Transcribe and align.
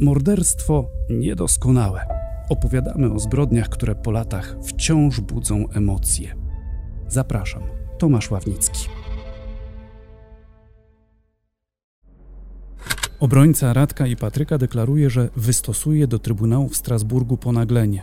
Morderstwo 0.00 0.90
niedoskonałe. 1.10 2.00
Opowiadamy 2.48 3.12
o 3.12 3.18
zbrodniach, 3.18 3.68
które 3.68 3.94
po 3.94 4.10
latach 4.10 4.56
wciąż 4.64 5.20
budzą 5.20 5.68
emocje. 5.68 6.34
Zapraszam, 7.08 7.62
Tomasz 7.98 8.30
Ławnicki. 8.30 8.88
Obrońca 13.20 13.72
Radka 13.72 14.06
i 14.06 14.16
Patryka 14.16 14.58
deklaruje, 14.58 15.10
że 15.10 15.28
wystosuje 15.36 16.06
do 16.06 16.18
Trybunału 16.18 16.68
w 16.68 16.76
Strasburgu 16.76 17.36
ponaglenie, 17.36 18.02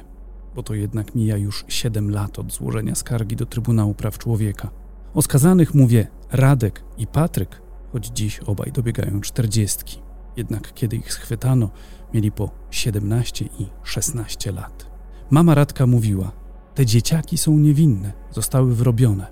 bo 0.56 0.64
to 0.64 0.74
jednak 0.74 1.16
mija 1.16 1.38
już 1.38 1.66
7 1.68 2.12
lat 2.12 2.40
od 2.40 2.54
złożenia 2.54 2.96
skargi 2.96 3.36
do 3.36 3.46
Trybunału 3.46 3.94
Praw 3.94 4.18
Człowieka. 4.18 4.70
O 5.14 5.22
skazanych 5.22 5.74
mówię 5.74 6.08
Radek 6.32 6.84
i 6.98 7.08
Patryk, 7.08 7.62
choć 7.92 8.08
dziś 8.08 8.40
obaj 8.40 8.72
dobiegają 8.72 9.22
czterdziestki. 9.22 10.03
Jednak 10.38 10.74
kiedy 10.74 10.96
ich 10.96 11.14
schwytano, 11.14 11.70
mieli 12.14 12.32
po 12.32 12.50
17 12.72 13.46
i 13.46 13.68
16 13.84 14.52
lat. 14.52 14.86
Mama 15.30 15.56
Radka 15.56 15.88
mówiła: 15.88 16.32
Te 16.76 16.86
dzieciaki 16.86 17.38
są 17.38 17.52
niewinne, 17.60 18.14
zostały 18.32 18.76
wrobione. 18.76 19.28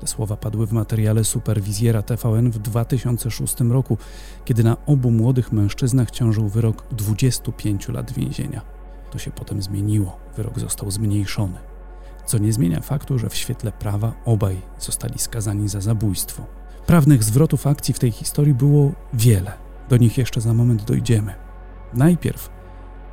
Te 0.00 0.06
słowa 0.06 0.36
padły 0.36 0.66
w 0.66 0.72
materiale 0.72 1.24
superwizjera 1.24 2.02
TVN 2.02 2.50
w 2.50 2.58
2006 2.58 3.60
roku, 3.60 3.98
kiedy 4.44 4.64
na 4.64 4.76
obu 4.86 5.10
młodych 5.10 5.52
mężczyznach 5.52 6.10
ciążył 6.10 6.48
wyrok 6.48 6.84
25 6.90 7.88
lat 7.88 8.12
więzienia. 8.12 8.60
To 9.10 9.18
się 9.18 9.30
potem 9.30 9.62
zmieniło, 9.62 10.16
wyrok 10.36 10.58
został 10.58 10.90
zmniejszony. 10.90 11.58
Co 12.26 12.38
nie 12.38 12.52
zmienia 12.52 12.80
faktu, 12.80 13.18
że 13.18 13.28
w 13.28 13.34
świetle 13.34 13.72
prawa 13.72 14.12
obaj 14.24 14.60
zostali 14.78 15.18
skazani 15.18 15.68
za 15.68 15.80
zabójstwo. 15.80 16.46
Prawnych 16.86 17.24
zwrotów 17.24 17.66
akcji 17.66 17.94
w 17.94 17.98
tej 17.98 18.10
historii 18.10 18.54
było 18.54 18.92
wiele. 19.14 19.67
Do 19.88 19.96
nich 19.96 20.18
jeszcze 20.18 20.40
za 20.40 20.54
moment 20.54 20.84
dojdziemy. 20.84 21.34
Najpierw 21.94 22.50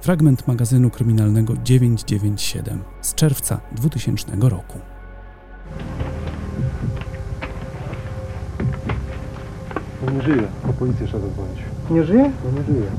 fragment 0.02 0.48
magazynu 0.48 0.90
kryminalnego 0.90 1.54
997 1.64 2.80
z 3.02 3.16
czerwca 3.16 3.59
2000 3.72 4.32
roku. 4.42 4.80
No 10.06 10.12
nie 10.12 10.22
żyje, 10.22 10.44
po 10.67 10.73
policję 10.73 11.08
trzeba 11.08 11.23
zadzwonić. 11.23 11.59
Nie 11.92 12.04
żyje? 12.04 12.32
No 12.45 12.59
nie 12.59 12.66
żyje. 12.66 12.92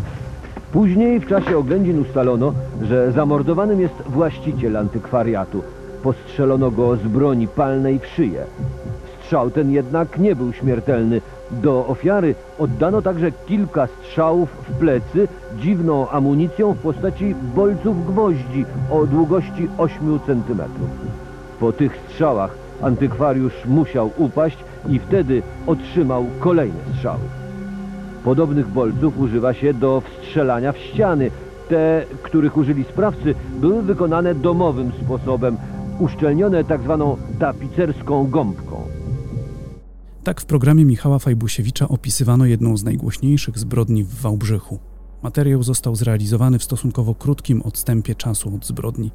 Później 0.73 1.21
w 1.21 1.29
czasie 1.29 1.59
oględzin 1.59 2.01
ustalono, 2.01 2.55
że 2.83 3.13
zamordowanym 3.13 3.81
jest 3.81 3.95
właściciel 4.07 4.77
antykwariatu. 4.77 5.63
Postrzelono 6.03 6.71
go 6.71 6.97
z 6.97 7.03
broni 7.03 7.49
palnej 7.49 7.99
w 7.99 8.07
szyję. 8.07 8.45
Strzał 9.21 9.51
ten 9.51 9.71
jednak 9.71 10.19
nie 10.19 10.37
był 10.37 10.53
śmiertelny. 10.53 11.21
Do 11.51 11.87
ofiary 11.87 12.35
oddano 12.59 13.03
także 13.03 13.33
kilka 13.33 13.87
strzałów 13.87 14.51
w 14.51 14.79
plecy 14.79 15.29
dziwną 15.57 16.09
amunicją 16.09 16.73
w 16.73 16.79
postaci 16.79 17.35
bolców 17.55 18.07
gwoździ 18.07 18.65
o 18.91 19.07
długości 19.07 19.69
8 19.79 20.21
cm. 20.27 20.61
Po 21.61 21.73
tych 21.73 21.99
strzałach 22.09 22.57
antykwariusz 22.83 23.65
musiał 23.67 24.11
upaść 24.17 24.59
i 24.89 24.99
wtedy 24.99 25.43
otrzymał 25.67 26.27
kolejne 26.41 26.81
strzały. 26.95 27.21
Podobnych 28.25 28.69
bolców 28.69 29.19
używa 29.19 29.55
się 29.55 29.75
do 29.75 30.01
wstrzelania 30.01 30.73
w 30.73 30.79
ściany. 30.79 31.31
Te, 31.69 32.05
których 32.23 32.57
użyli 32.57 32.85
sprawcy, 32.85 33.35
były 33.61 33.83
wykonane 33.83 34.35
domowym 34.35 34.93
sposobem, 35.05 35.57
uszczelnione 35.99 36.65
tak 36.65 36.83
zwaną 36.83 37.17
tapicerską 37.39 38.31
gąbką. 38.31 38.96
Tak 40.27 40.41
w 40.41 40.45
programie 40.45 40.85
Michała 40.85 41.19
Fajbusiewicza 41.19 41.89
opisywano 41.89 42.47
jedną 42.47 42.77
z 42.77 42.85
najgłośniejszych 42.85 43.59
zbrodni 43.59 44.05
w 44.05 44.15
Wałbrzychu. 44.15 44.79
Materiał 45.23 45.63
został 45.63 45.97
zrealizowany 45.97 46.59
w 46.59 46.65
stosunkowo 46.65 47.15
krótkim 47.15 47.63
odstępie 47.63 48.15
czasu 48.15 48.55
od 48.55 48.67
zbrodni. 48.67 49.11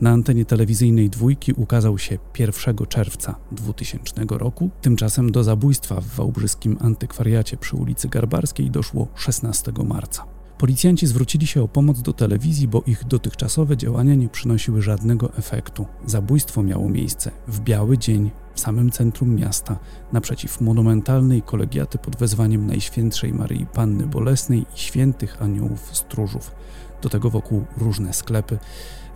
Na 0.00 0.10
antenie 0.10 0.44
telewizyjnej 0.44 1.10
dwójki 1.10 1.52
ukazał 1.52 1.98
się 1.98 2.18
1 2.38 2.76
czerwca 2.88 3.34
2000 3.52 4.24
roku. 4.30 4.70
Tymczasem 4.80 5.32
do 5.32 5.44
zabójstwa 5.44 6.00
w 6.00 6.06
wałbrzyskim 6.06 6.76
antykwariacie 6.80 7.56
przy 7.56 7.76
ulicy 7.76 8.08
Garbarskiej 8.08 8.70
doszło 8.70 9.08
16 9.14 9.72
marca. 9.84 10.24
Policjanci 10.58 11.06
zwrócili 11.06 11.46
się 11.46 11.62
o 11.62 11.68
pomoc 11.68 12.02
do 12.02 12.12
telewizji, 12.12 12.68
bo 12.68 12.82
ich 12.86 13.04
dotychczasowe 13.04 13.76
działania 13.76 14.14
nie 14.14 14.28
przynosiły 14.28 14.82
żadnego 14.82 15.34
efektu. 15.34 15.86
Zabójstwo 16.06 16.62
miało 16.62 16.88
miejsce 16.88 17.30
w 17.48 17.60
biały 17.60 17.98
dzień 17.98 18.30
w 18.54 18.60
samym 18.60 18.90
centrum 18.90 19.34
miasta, 19.34 19.78
naprzeciw 20.12 20.60
monumentalnej 20.60 21.42
kolegiaty 21.42 21.98
pod 21.98 22.16
wezwaniem 22.16 22.66
Najświętszej 22.66 23.32
Maryi 23.32 23.66
Panny 23.66 24.06
Bolesnej 24.06 24.60
i 24.60 24.78
świętych 24.78 25.42
aniołów 25.42 25.96
stróżów. 25.96 26.54
Do 27.02 27.08
tego 27.08 27.30
wokół 27.30 27.64
różne 27.76 28.12
sklepy. 28.12 28.58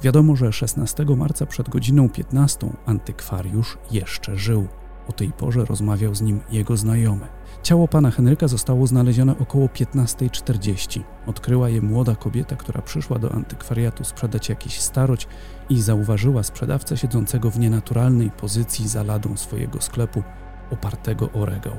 Wiadomo, 0.03 0.37
że 0.37 0.53
16 0.53 1.05
marca 1.05 1.47
przed 1.47 1.69
godziną 1.69 2.09
15 2.09 2.71
antykwariusz 2.87 3.79
jeszcze 3.91 4.37
żył. 4.37 4.69
O 5.09 5.13
tej 5.13 5.33
porze 5.33 5.65
rozmawiał 5.65 6.15
z 6.15 6.21
nim 6.21 6.41
jego 6.51 6.77
znajomy. 6.77 7.27
Ciało 7.63 7.89
pana 7.89 8.11
Henryka 8.11 8.49
zostało 8.49 8.87
znalezione 8.87 9.39
około 9.39 9.67
15.40. 9.67 11.01
Odkryła 11.27 11.69
je 11.69 11.83
młoda 11.83 12.17
kobieta, 12.17 12.57
która 12.57 12.83
przyszła 12.83 13.19
do 13.19 13.33
antykwariatu 13.33 14.05
sprzedać 14.05 14.49
jakiś 14.49 14.81
staroć 14.81 15.29
i 15.69 15.81
zauważyła 15.81 16.43
sprzedawcę 16.43 16.97
siedzącego 16.97 17.51
w 17.51 17.59
nienaturalnej 17.59 18.31
pozycji 18.31 18.89
za 18.89 19.03
ladą 19.03 19.37
swojego 19.37 19.81
sklepu, 19.81 20.23
opartego 20.71 21.33
o 21.33 21.47
regał. 21.47 21.77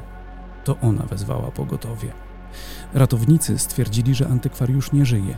To 0.63 0.77
ona 0.81 1.03
wezwała 1.03 1.51
pogotowie. 1.51 2.13
Ratownicy 2.93 3.59
stwierdzili, 3.59 4.15
że 4.15 4.27
antykwariusz 4.27 4.91
nie 4.91 5.05
żyje. 5.05 5.37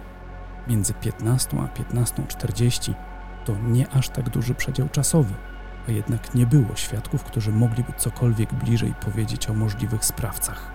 Między 0.68 0.94
15 0.94 1.58
a 1.60 1.94
15.40 1.94 2.94
to 3.46 3.56
nie 3.68 3.90
aż 3.90 4.10
tak 4.10 4.30
duży 4.30 4.56
przedział 4.56 4.90
czasowy 4.90 5.34
a 5.88 5.92
jednak 5.92 6.36
nie 6.36 6.46
było 6.46 6.76
świadków, 6.76 7.24
którzy 7.24 7.52
mogliby 7.52 7.94
cokolwiek 7.98 8.54
bliżej 8.54 8.94
powiedzieć 8.94 9.50
o 9.50 9.54
możliwych 9.54 10.06
sprawcach. 10.06 10.72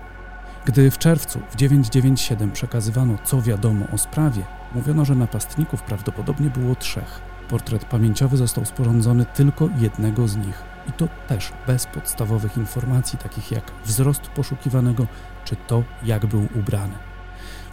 Gdy 0.65 0.91
w 0.91 0.98
czerwcu 0.98 1.41
w 1.50 1.56
997 1.56 2.53
przekazywano, 2.53 3.19
co 3.25 3.42
wiadomo 3.42 3.87
o 3.92 3.98
sprawie, 3.98 4.42
mówiono, 4.75 5.04
że 5.04 5.15
napastników 5.15 5.82
prawdopodobnie 5.82 6.50
było 6.50 6.75
trzech. 6.75 7.20
Portret 7.48 7.84
pamięciowy 7.84 8.37
został 8.37 8.65
sporządzony 8.65 9.26
tylko 9.34 9.69
jednego 9.78 10.28
z 10.28 10.37
nich 10.37 10.62
i 10.88 10.92
to 10.92 11.09
też 11.28 11.53
bez 11.66 11.86
podstawowych 11.86 12.56
informacji, 12.56 13.19
takich 13.19 13.50
jak 13.50 13.72
wzrost 13.84 14.22
poszukiwanego 14.22 15.06
czy 15.44 15.56
to, 15.56 15.82
jak 16.03 16.26
był 16.26 16.48
ubrany. 16.54 16.94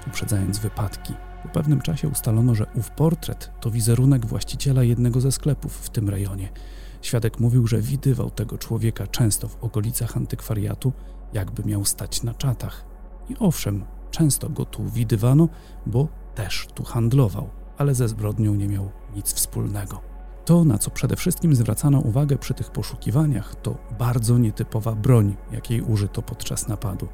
Uprzedzając 0.08 0.60
wypadki, 0.60 1.14
po 1.44 1.50
pewnym 1.50 1.82
czasie 1.82 2.08
ustalono, 2.08 2.56
że 2.56 2.66
ów 2.74 2.92
portret 2.92 3.52
to 3.60 3.72
wizerunek 3.72 4.26
właściciela 4.26 4.84
jednego 4.84 5.22
ze 5.22 5.32
sklepów 5.32 5.78
w 5.78 5.90
tym 5.90 6.10
rejonie– 6.10 6.50
Świadek 7.02 7.40
mówił, 7.40 7.68
że 7.68 7.82
widywał 7.82 8.32
tego 8.32 8.58
człowieka 8.58 9.08
często 9.08 9.48
w 9.48 9.64
okolicach 9.64 10.18
antykwariatu, 10.18 10.94
jakby 11.34 11.64
miał 11.64 11.86
stać 11.86 12.24
na 12.24 12.34
czatach. 12.34 12.86
I 13.30 13.36
owszem, 13.40 13.86
często 14.12 14.50
go 14.50 14.66
tu 14.66 14.84
widywano, 14.84 15.50
bo 15.86 16.08
też 16.36 16.68
tu 16.74 16.84
handlował, 16.84 17.50
ale 17.78 17.96
ze 17.96 18.08
zbrodnią 18.08 18.56
nie 18.56 18.68
miał 18.68 18.90
nic 19.16 19.34
wspólnego. 19.34 20.02
To, 20.46 20.66
na 20.66 20.78
co 20.78 20.92
przede 20.92 21.16
wszystkim 21.16 21.56
zwracano 21.56 22.00
uwagę 22.00 22.38
przy 22.38 22.54
tych 22.54 22.72
poszukiwaniach, 22.72 23.56
to 23.56 23.78
bardzo 24.00 24.38
nietypowa 24.38 24.96
broń, 24.96 25.36
jakiej 25.52 25.82
użyto 25.82 26.22
podczas 26.22 26.68
napadu. 26.68 27.08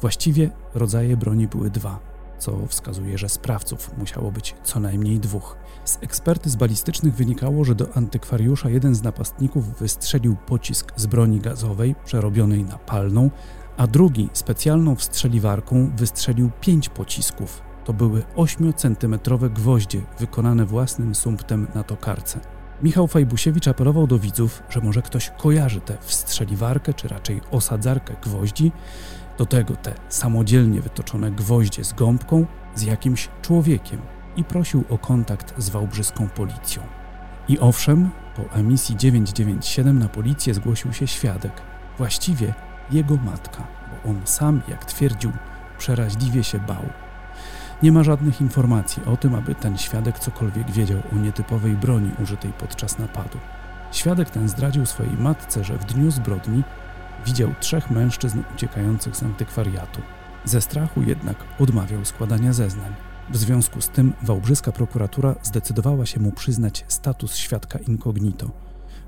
Właściwie 0.00 0.50
rodzaje 0.74 1.16
broni 1.16 1.48
były 1.48 1.70
dwa 1.70 2.13
co 2.38 2.66
wskazuje, 2.66 3.18
że 3.18 3.28
sprawców 3.28 3.90
musiało 3.98 4.32
być 4.32 4.54
co 4.64 4.80
najmniej 4.80 5.20
dwóch. 5.20 5.56
Z 5.84 5.98
ekspertyz 6.00 6.56
balistycznych 6.56 7.14
wynikało, 7.14 7.64
że 7.64 7.74
do 7.74 7.96
antykwariusza 7.96 8.70
jeden 8.70 8.94
z 8.94 9.02
napastników 9.02 9.78
wystrzelił 9.78 10.36
pocisk 10.46 10.92
z 10.96 11.06
broni 11.06 11.40
gazowej 11.40 11.94
przerobionej 12.04 12.64
na 12.64 12.78
palną, 12.78 13.30
a 13.76 13.86
drugi 13.86 14.28
specjalną 14.32 14.94
wstrzeliwarką 14.94 15.90
wystrzelił 15.96 16.50
pięć 16.60 16.88
pocisków. 16.88 17.62
To 17.84 17.92
były 17.92 18.22
8-centymetrowe 18.36 19.52
gwoździe 19.52 20.02
wykonane 20.18 20.66
własnym 20.66 21.14
sumptem 21.14 21.66
na 21.74 21.82
tokarce. 21.82 22.40
Michał 22.82 23.06
Fajbusiewicz 23.06 23.68
apelował 23.68 24.06
do 24.06 24.18
widzów, 24.18 24.62
że 24.68 24.80
może 24.80 25.02
ktoś 25.02 25.30
kojarzy 25.30 25.80
tę 25.80 25.96
wstrzeliwarkę, 26.00 26.94
czy 26.94 27.08
raczej 27.08 27.40
osadzarkę 27.50 28.14
gwoździ, 28.22 28.72
do 29.38 29.46
tego 29.46 29.76
te 29.76 29.94
samodzielnie 30.08 30.80
wytoczone 30.80 31.30
gwoździe 31.30 31.84
z 31.84 31.92
gąbką 31.92 32.46
z 32.74 32.82
jakimś 32.82 33.28
człowiekiem 33.42 34.00
i 34.36 34.44
prosił 34.44 34.84
o 34.88 34.98
kontakt 34.98 35.54
z 35.58 35.70
wałbrzyską 35.70 36.28
policją. 36.28 36.82
I 37.48 37.58
owszem, 37.58 38.10
po 38.36 38.42
emisji 38.42 38.96
997 38.96 39.98
na 39.98 40.08
policję 40.08 40.54
zgłosił 40.54 40.92
się 40.92 41.06
świadek, 41.06 41.52
właściwie 41.98 42.54
jego 42.90 43.16
matka, 43.16 43.66
bo 43.90 44.10
on 44.10 44.20
sam, 44.24 44.62
jak 44.68 44.84
twierdził, 44.84 45.32
przeraźliwie 45.78 46.44
się 46.44 46.58
bał. 46.58 46.82
Nie 47.82 47.92
ma 47.92 48.02
żadnych 48.02 48.40
informacji 48.40 49.02
o 49.04 49.16
tym, 49.16 49.34
aby 49.34 49.54
ten 49.54 49.78
świadek 49.78 50.18
cokolwiek 50.18 50.70
wiedział 50.70 50.98
o 51.12 51.16
nietypowej 51.16 51.72
broni 51.72 52.10
użytej 52.22 52.52
podczas 52.52 52.98
napadu. 52.98 53.38
Świadek 53.92 54.30
ten 54.30 54.48
zdradził 54.48 54.86
swojej 54.86 55.16
matce, 55.16 55.64
że 55.64 55.78
w 55.78 55.84
dniu 55.84 56.10
zbrodni 56.10 56.62
widział 57.26 57.54
trzech 57.60 57.90
mężczyzn 57.90 58.42
uciekających 58.54 59.16
z 59.16 59.22
antykwariatu. 59.22 60.00
Ze 60.44 60.60
strachu 60.60 61.02
jednak 61.02 61.36
odmawiał 61.58 62.04
składania 62.04 62.52
zeznań. 62.52 62.92
W 63.30 63.36
związku 63.36 63.80
z 63.80 63.88
tym 63.88 64.12
wałbrzyska 64.22 64.72
prokuratura 64.72 65.34
zdecydowała 65.42 66.06
się 66.06 66.20
mu 66.20 66.32
przyznać 66.32 66.84
status 66.88 67.36
świadka 67.36 67.78
incognito. 67.78 68.50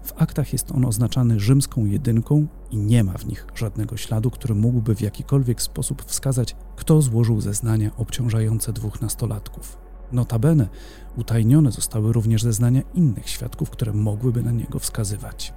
W 0.03 0.13
aktach 0.23 0.53
jest 0.53 0.73
on 0.73 0.85
oznaczany 0.85 1.41
rzymską 1.41 1.85
jedynką 1.85 2.47
i 2.71 2.77
nie 2.77 3.05
ma 3.05 3.13
w 3.13 3.27
nich 3.27 3.47
żadnego 3.55 3.97
śladu, 3.97 4.31
który 4.31 4.55
mógłby 4.55 4.95
w 4.95 5.01
jakikolwiek 5.01 5.63
sposób 5.63 6.05
wskazać, 6.05 6.57
kto 6.77 7.03
złożył 7.03 7.41
zeznania 7.41 7.91
obciążające 7.97 8.73
dwóch 8.73 9.01
nastolatków. 9.01 9.79
Notabene 10.13 10.69
utajnione 11.17 11.73
zostały 11.73 12.13
również 12.13 12.43
zeznania 12.43 12.83
innych 12.95 13.29
świadków, 13.29 13.71
które 13.71 13.93
mogłyby 13.93 14.43
na 14.43 14.51
niego 14.51 14.79
wskazywać. 14.79 15.55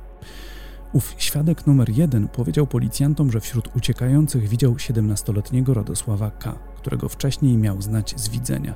Ów 0.94 1.16
świadek 1.18 1.68
numer 1.68 1.90
jeden 1.90 2.28
powiedział 2.28 2.68
policjantom, 2.68 3.32
że 3.32 3.40
wśród 3.40 3.76
uciekających 3.76 4.48
widział 4.48 4.74
17-letniego 4.74 5.74
Radosława 5.74 6.32
K., 6.32 6.60
którego 6.78 7.10
wcześniej 7.10 7.58
miał 7.58 7.82
znać 7.82 8.14
z 8.18 8.30
widzenia. 8.30 8.76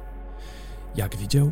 Jak 0.96 1.16
widział? 1.18 1.52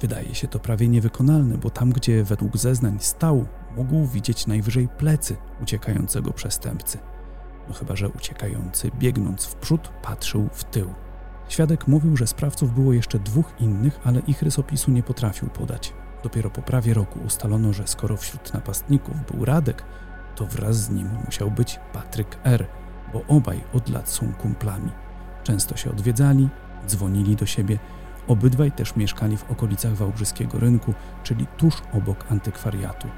Wydaje 0.00 0.34
się 0.34 0.48
to 0.48 0.58
prawie 0.58 0.88
niewykonalne, 0.88 1.58
bo 1.58 1.70
tam, 1.70 1.92
gdzie 1.92 2.24
według 2.24 2.56
zeznań 2.56 2.96
stał, 3.00 3.46
mógł 3.76 4.06
widzieć 4.06 4.46
najwyżej 4.46 4.88
plecy 4.88 5.36
uciekającego 5.62 6.32
przestępcy. 6.32 6.98
No 7.68 7.74
chyba, 7.74 7.96
że 7.96 8.08
uciekający, 8.08 8.90
biegnąc 8.98 9.44
w 9.44 9.54
przód, 9.54 9.88
patrzył 10.02 10.48
w 10.52 10.64
tył. 10.64 10.94
Świadek 11.48 11.88
mówił, 11.88 12.16
że 12.16 12.26
sprawców 12.26 12.74
było 12.74 12.92
jeszcze 12.92 13.18
dwóch 13.18 13.52
innych, 13.60 14.00
ale 14.04 14.20
ich 14.20 14.42
rysopisu 14.42 14.90
nie 14.90 15.02
potrafił 15.02 15.48
podać. 15.48 15.92
Dopiero 16.26 16.50
po 16.50 16.62
prawie 16.62 16.94
roku 16.94 17.18
ustalono, 17.26 17.72
że 17.72 17.86
skoro 17.86 18.16
wśród 18.16 18.54
napastników 18.54 19.14
był 19.32 19.44
Radek, 19.44 19.84
to 20.36 20.46
wraz 20.46 20.76
z 20.76 20.90
nim 20.90 21.08
musiał 21.24 21.50
być 21.50 21.80
Patryk 21.92 22.38
R., 22.44 22.66
bo 23.12 23.22
obaj 23.28 23.64
od 23.72 23.88
lat 23.88 24.08
są 24.08 24.32
kumplami. 24.32 24.90
Często 25.44 25.76
się 25.76 25.90
odwiedzali, 25.90 26.48
dzwonili 26.86 27.36
do 27.36 27.46
siebie. 27.46 27.78
Obydwaj 28.28 28.72
też 28.72 28.96
mieszkali 28.96 29.36
w 29.36 29.50
okolicach 29.50 29.94
Wałbrzyskiego 29.94 30.58
Rynku, 30.58 30.94
czyli 31.22 31.46
tuż 31.46 31.82
obok 31.92 32.24
antykwariatu. 32.30 33.08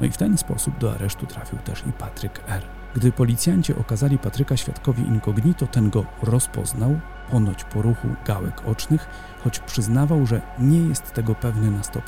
No 0.00 0.06
i 0.06 0.10
w 0.10 0.16
ten 0.16 0.38
sposób 0.38 0.78
do 0.78 0.92
aresztu 0.92 1.26
trafił 1.26 1.58
też 1.58 1.84
i 1.86 1.92
Patryk 1.92 2.40
R. 2.48 2.62
Gdy 2.94 3.12
policjanci 3.12 3.74
okazali 3.74 4.18
Patryka 4.18 4.56
świadkowi 4.56 5.02
incognito, 5.02 5.66
ten 5.66 5.90
go 5.90 6.04
rozpoznał, 6.22 7.00
ponoć 7.30 7.64
po 7.64 7.82
ruchu 7.82 8.08
gałek 8.26 8.62
ocznych, 8.66 9.08
choć 9.44 9.58
przyznawał, 9.58 10.26
że 10.26 10.40
nie 10.58 10.78
jest 10.78 11.12
tego 11.12 11.34
pewny 11.34 11.70
na 11.70 11.80
100%. 11.80 12.00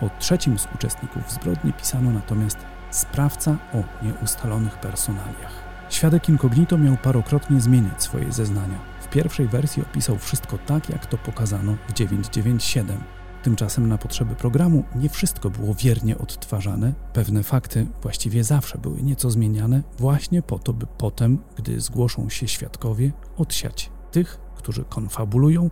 O 0.00 0.10
trzecim 0.18 0.58
z 0.58 0.68
uczestników 0.74 1.30
zbrodni 1.30 1.72
pisano 1.72 2.10
natomiast 2.10 2.58
sprawca 2.90 3.56
o 3.74 4.04
nieustalonych 4.04 4.78
personaliach. 4.78 5.66
Świadek 5.90 6.28
incognito 6.28 6.78
miał 6.78 6.96
parokrotnie 6.96 7.60
zmieniać 7.60 8.02
swoje 8.02 8.32
zeznania. 8.32 8.78
W 9.00 9.08
pierwszej 9.08 9.48
wersji 9.48 9.82
opisał 9.82 10.18
wszystko 10.18 10.58
tak, 10.58 10.88
jak 10.88 11.06
to 11.06 11.18
pokazano 11.18 11.76
w 11.88 11.92
997. 11.92 12.98
Tymczasem 13.42 13.88
na 13.88 13.98
potrzeby 13.98 14.34
programu 14.34 14.84
nie 14.94 15.08
wszystko 15.08 15.50
było 15.50 15.74
wiernie 15.74 16.18
odtwarzane, 16.18 16.92
pewne 17.12 17.42
fakty 17.42 17.86
właściwie 18.02 18.44
zawsze 18.44 18.78
były 18.78 19.02
nieco 19.02 19.30
zmieniane, 19.30 19.82
właśnie 19.98 20.42
po 20.42 20.58
to, 20.58 20.72
by 20.72 20.86
potem, 20.98 21.38
gdy 21.56 21.80
zgłoszą 21.80 22.28
się 22.28 22.48
świadkowie, 22.48 23.12
odsiać 23.36 23.90
tych, 24.16 24.38
którzy 24.54 24.84
konfabulują, 24.84 25.70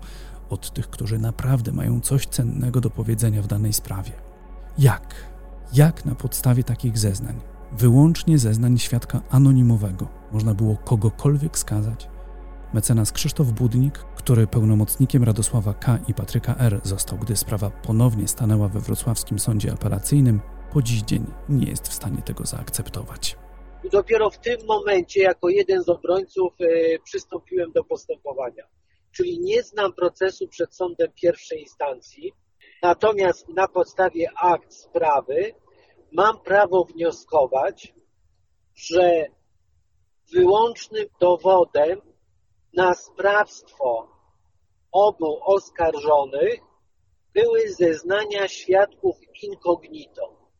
od 0.50 0.72
tych, 0.72 0.90
którzy 0.90 1.18
naprawdę 1.18 1.72
mają 1.72 2.00
coś 2.00 2.26
cennego 2.26 2.80
do 2.80 2.90
powiedzenia 2.90 3.42
w 3.42 3.46
danej 3.46 3.72
sprawie. 3.72 4.12
Jak? 4.78 5.14
Jak 5.72 6.04
na 6.04 6.14
podstawie 6.14 6.64
takich 6.64 6.98
zeznań, 6.98 7.40
wyłącznie 7.72 8.38
zeznań 8.38 8.78
świadka 8.78 9.20
anonimowego, 9.30 10.08
można 10.32 10.54
było 10.54 10.76
kogokolwiek 10.76 11.58
skazać? 11.58 12.08
Mecenas 12.74 13.12
Krzysztof 13.12 13.52
Budnik, 13.52 13.98
który 13.98 14.46
pełnomocnikiem 14.46 15.24
Radosława 15.24 15.74
K. 15.74 15.98
i 16.08 16.14
Patryka 16.14 16.56
R. 16.56 16.80
został, 16.82 17.18
gdy 17.18 17.36
sprawa 17.36 17.70
ponownie 17.70 18.28
stanęła 18.28 18.68
we 18.68 18.80
wrocławskim 18.80 19.38
sądzie 19.38 19.72
apelacyjnym, 19.72 20.40
po 20.72 20.82
dziś 20.82 21.02
dzień 21.02 21.26
nie 21.48 21.66
jest 21.66 21.88
w 21.88 21.94
stanie 21.94 22.22
tego 22.22 22.46
zaakceptować. 22.46 23.43
I 23.84 23.90
dopiero 23.90 24.30
w 24.30 24.38
tym 24.38 24.66
momencie, 24.66 25.22
jako 25.22 25.48
jeden 25.48 25.82
z 25.82 25.88
obrońców, 25.88 26.52
e, 26.60 26.98
przystąpiłem 26.98 27.72
do 27.72 27.84
postępowania. 27.84 28.64
Czyli 29.12 29.40
nie 29.40 29.62
znam 29.62 29.92
procesu 29.92 30.48
przed 30.48 30.74
sądem 30.74 31.12
pierwszej 31.12 31.60
instancji, 31.60 32.32
natomiast 32.82 33.48
na 33.48 33.68
podstawie 33.68 34.28
akt 34.36 34.74
sprawy 34.74 35.54
mam 36.12 36.40
prawo 36.40 36.84
wnioskować, 36.84 37.94
że 38.74 39.26
wyłącznym 40.32 41.06
dowodem 41.20 42.00
na 42.76 42.94
sprawstwo 42.94 44.08
obu 44.92 45.38
oskarżonych 45.42 46.60
były 47.34 47.68
zeznania 47.72 48.48
świadków 48.48 49.16
incognito. 49.42 50.50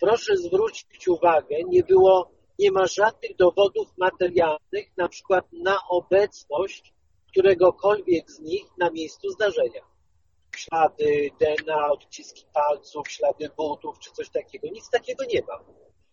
Proszę 0.00 0.36
zwrócić 0.36 1.08
uwagę, 1.08 1.56
nie 1.68 1.82
było, 1.82 2.35
nie 2.58 2.72
ma 2.72 2.86
żadnych 2.86 3.36
dowodów 3.36 3.88
materialnych, 3.98 4.96
na 4.96 5.08
przykład 5.08 5.44
na 5.52 5.78
obecność 5.88 6.94
któregokolwiek 7.30 8.30
z 8.30 8.40
nich 8.40 8.64
na 8.78 8.90
miejscu 8.90 9.30
zdarzenia. 9.30 9.80
Ślady 10.56 11.30
DNA, 11.40 11.88
odciski 11.90 12.46
palców, 12.54 13.08
ślady 13.08 13.50
butów 13.56 13.98
czy 13.98 14.10
coś 14.12 14.30
takiego. 14.30 14.68
Nic 14.72 14.90
takiego 14.90 15.24
nie 15.32 15.40
ma. 15.48 15.64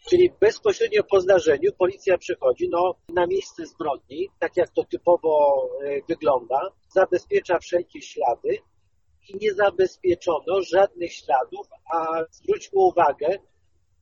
Czyli 0.09 0.31
bezpośrednio 0.39 1.03
po 1.03 1.21
zdarzeniu 1.21 1.71
policja 1.73 2.17
przychodzi 2.17 2.69
no, 2.69 2.95
na 3.09 3.27
miejsce 3.27 3.65
zbrodni, 3.65 4.29
tak 4.39 4.57
jak 4.57 4.69
to 4.69 4.83
typowo 4.83 5.67
e, 5.85 6.01
wygląda, 6.09 6.59
zabezpiecza 6.89 7.59
wszelkie 7.59 8.01
ślady 8.01 8.57
i 9.29 9.37
nie 9.41 9.53
zabezpieczono 9.53 10.61
żadnych 10.61 11.13
śladów, 11.13 11.67
a 11.93 12.23
zwróćmy 12.31 12.79
uwagę, 12.79 13.27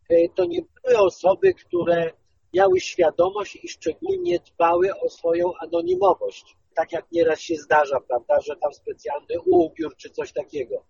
e, 0.10 0.30
to 0.36 0.46
nie 0.46 0.62
były 0.62 0.98
osoby, 0.98 1.54
które 1.54 2.12
miały 2.54 2.80
świadomość 2.80 3.56
i 3.64 3.68
szczególnie 3.68 4.40
dbały 4.40 4.90
o 5.06 5.10
swoją 5.10 5.52
anonimowość. 5.60 6.58
Tak 6.76 6.92
jak 6.92 7.12
nieraz 7.12 7.40
się 7.40 7.56
zdarza, 7.56 8.00
prawda, 8.08 8.42
że 8.42 8.56
tam 8.56 8.74
specjalny 8.74 9.42
ubiór 9.46 9.96
czy 9.98 10.10
coś 10.10 10.34
takiego. 10.34 10.84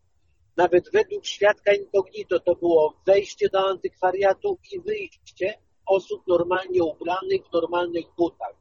Nawet 0.57 0.91
według 0.93 1.25
świadka 1.25 1.73
incognito 1.73 2.39
to 2.39 2.55
było 2.55 2.93
wejście 3.05 3.49
do 3.49 3.69
antykwariatu 3.69 4.57
i 4.71 4.79
wyjście 4.79 5.53
osób 5.85 6.27
normalnie 6.27 6.83
ubranych 6.83 7.41
w 7.49 7.53
normalnych 7.53 8.05
butach. 8.17 8.55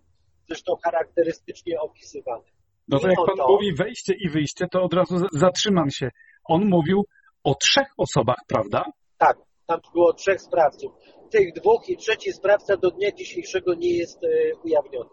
Zresztą 0.48 0.72
charakterystycznie 0.84 1.80
opisywane. 1.80 2.44
No 2.88 2.98
to 2.98 3.08
jak 3.08 3.16
pan 3.26 3.36
to, 3.36 3.48
mówi 3.48 3.74
wejście 3.74 4.14
i 4.14 4.28
wyjście, 4.28 4.66
to 4.72 4.82
od 4.82 4.94
razu 4.94 5.16
zatrzymam 5.32 5.90
się. 5.90 6.10
On 6.44 6.68
mówił 6.68 7.04
o 7.44 7.54
trzech 7.54 7.86
osobach, 7.96 8.38
prawda? 8.48 8.84
Tak, 9.18 9.38
tam 9.70 9.80
było 9.92 10.12
trzech 10.12 10.40
sprawców. 10.40 10.92
Tych 11.30 11.52
dwóch 11.52 11.88
i 11.88 11.96
trzeci 11.96 12.32
sprawca 12.32 12.76
do 12.76 12.90
dnia 12.90 13.12
dzisiejszego 13.12 13.74
nie 13.74 13.96
jest 13.96 14.24
e, 14.24 14.28
ujawniony. 14.64 15.10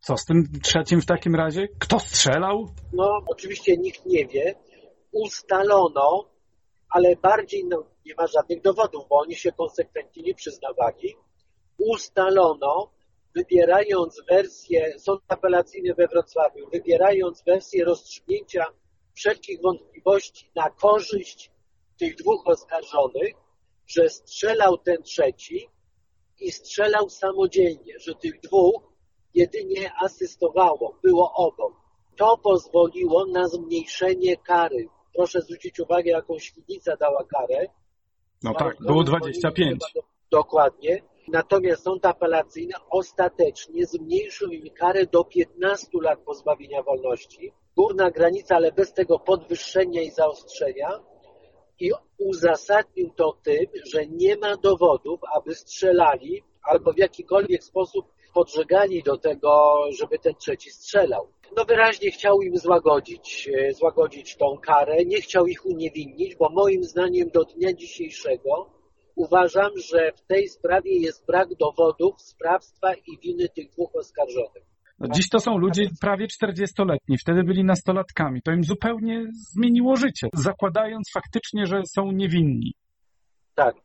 Co 0.00 0.16
z 0.16 0.24
tym 0.24 0.44
trzecim 0.62 1.00
w 1.00 1.06
takim 1.06 1.34
razie? 1.34 1.68
Kto 1.78 1.98
strzelał? 1.98 2.68
No, 2.92 3.20
oczywiście 3.26 3.76
nikt 3.76 4.06
nie 4.06 4.26
wie 4.26 4.54
ustalono, 5.12 6.30
ale 6.90 7.16
bardziej 7.16 7.64
no, 7.64 7.84
nie 8.06 8.14
ma 8.14 8.26
żadnych 8.26 8.62
dowodów, 8.62 9.04
bo 9.08 9.18
oni 9.18 9.34
się 9.34 9.52
konsekwentnie 9.52 10.22
nie 10.22 10.34
przyznawali, 10.34 11.16
ustalono, 11.78 12.90
wybierając 13.34 14.22
wersję, 14.30 14.98
sąd 14.98 15.22
apelacyjny 15.28 15.94
we 15.94 16.08
Wrocławiu, 16.08 16.70
wybierając 16.72 17.42
wersję 17.46 17.84
rozstrzygnięcia 17.84 18.64
wszelkich 19.14 19.60
wątpliwości 19.62 20.50
na 20.54 20.70
korzyść 20.70 21.50
tych 21.98 22.16
dwóch 22.16 22.42
oskarżonych, 22.46 23.45
że 23.86 24.08
strzelał 24.08 24.78
ten 24.78 25.02
trzeci 25.02 25.68
i 26.40 26.52
strzelał 26.52 27.08
samodzielnie, 27.08 27.98
że 27.98 28.14
tych 28.14 28.40
dwóch 28.40 28.82
jedynie 29.34 29.92
asystowało, 30.02 30.98
było 31.02 31.32
obok. 31.34 31.72
To 32.16 32.38
pozwoliło 32.38 33.26
na 33.26 33.48
zmniejszenie 33.48 34.36
kary 34.36 34.88
proszę 35.16 35.40
zwrócić 35.40 35.80
uwagę, 35.80 36.10
jaką 36.10 36.38
Świdnica 36.38 36.96
dała 36.96 37.24
karę. 37.24 37.66
No 38.42 38.54
tak, 38.54 38.76
było 38.80 39.04
25. 39.04 39.80
Dokładnie. 40.30 41.02
Natomiast 41.28 41.82
sąd 41.82 42.06
apelacyjny 42.06 42.74
ostatecznie 42.90 43.86
zmniejszył 43.86 44.52
im 44.52 44.74
karę 44.74 45.06
do 45.06 45.24
15 45.24 45.88
lat 46.02 46.18
pozbawienia 46.20 46.82
wolności. 46.82 47.52
Górna 47.76 48.10
granica, 48.10 48.56
ale 48.56 48.72
bez 48.72 48.92
tego 48.92 49.18
podwyższenia 49.18 50.02
i 50.02 50.10
zaostrzenia. 50.10 50.88
I 51.80 51.90
uzasadnił 52.18 53.10
to 53.10 53.38
tym, 53.42 53.66
że 53.92 54.06
nie 54.06 54.36
ma 54.36 54.56
dowodów, 54.56 55.20
aby 55.34 55.54
strzelali 55.54 56.42
albo 56.62 56.92
w 56.92 56.98
jakikolwiek 56.98 57.64
sposób 57.64 58.06
podżegali 58.34 59.02
do 59.02 59.18
tego, 59.18 59.82
żeby 59.98 60.18
ten 60.18 60.34
trzeci 60.34 60.70
strzelał 60.70 61.28
no 61.56 61.64
wyraźnie 61.64 62.10
chciał 62.10 62.42
im 62.42 62.56
złagodzić, 62.56 63.50
e, 63.54 63.72
złagodzić 63.72 64.36
tą 64.36 64.58
karę, 64.58 65.04
nie 65.04 65.20
chciał 65.20 65.46
ich 65.46 65.66
uniewinnić, 65.66 66.36
bo 66.36 66.48
moim 66.48 66.84
zdaniem 66.84 67.30
do 67.30 67.44
dnia 67.44 67.72
dzisiejszego 67.72 68.70
uważam, 69.14 69.70
że 69.76 70.12
w 70.12 70.22
tej 70.22 70.48
sprawie 70.48 70.98
jest 70.98 71.26
brak 71.26 71.54
dowodów 71.54 72.22
sprawstwa 72.22 72.94
i 72.94 73.18
winy 73.18 73.48
tych 73.48 73.70
dwóch 73.70 73.94
oskarżonych. 73.94 74.75
No, 74.98 75.08
dziś 75.14 75.28
to 75.28 75.40
są 75.40 75.58
ludzie 75.58 75.88
prawie 76.00 76.26
40-letni, 76.26 77.18
wtedy 77.18 77.44
byli 77.44 77.64
nastolatkami. 77.64 78.42
To 78.42 78.52
im 78.52 78.64
zupełnie 78.64 79.24
zmieniło 79.32 79.96
życie, 79.96 80.28
zakładając 80.34 81.10
faktycznie, 81.14 81.66
że 81.66 81.82
są 81.94 82.12
niewinni. 82.12 82.74
Tak, 83.54 83.76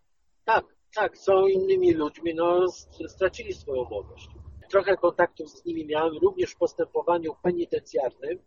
tak, 0.46 0.66
tak, 0.96 1.18
są 1.18 1.48
innymi 1.48 1.94
ludźmi, 1.94 2.36
no 2.36 2.66
stracili 3.08 3.54
swoją 3.54 3.84
młodość. 3.84 4.30
Trochę 4.70 4.98
kontaktów 4.98 5.50
z 5.50 5.66
nimi 5.66 5.86
miałem 5.86 6.14
również 6.22 6.52
w 6.52 6.58
postępowaniu 6.58 7.32
penitencjarnym 7.44 8.40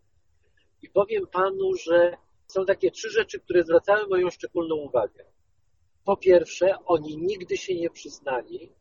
i 0.81 0.89
powiem 0.89 1.27
panu, 1.31 1.73
że 1.85 2.17
są 2.47 2.65
takie 2.65 2.91
trzy 2.91 3.09
rzeczy, 3.09 3.39
które 3.39 3.63
zwracały 3.63 4.07
moją 4.07 4.29
szczególną 4.29 4.75
uwagę. 4.75 5.25
Po 6.05 6.17
pierwsze, 6.17 6.75
oni 6.85 7.17
nigdy 7.17 7.57
się 7.57 7.75
nie 7.75 7.89
przyznali, 7.89 8.71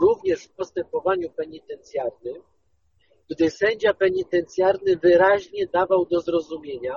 również 0.00 0.44
w 0.44 0.52
postępowaniu 0.52 1.30
penitencjarnym, 1.30 2.42
gdy 3.30 3.50
sędzia 3.50 3.94
penitencjarny 3.94 4.96
wyraźnie 4.96 5.66
dawał 5.66 6.06
do 6.06 6.20
zrozumienia 6.20 6.96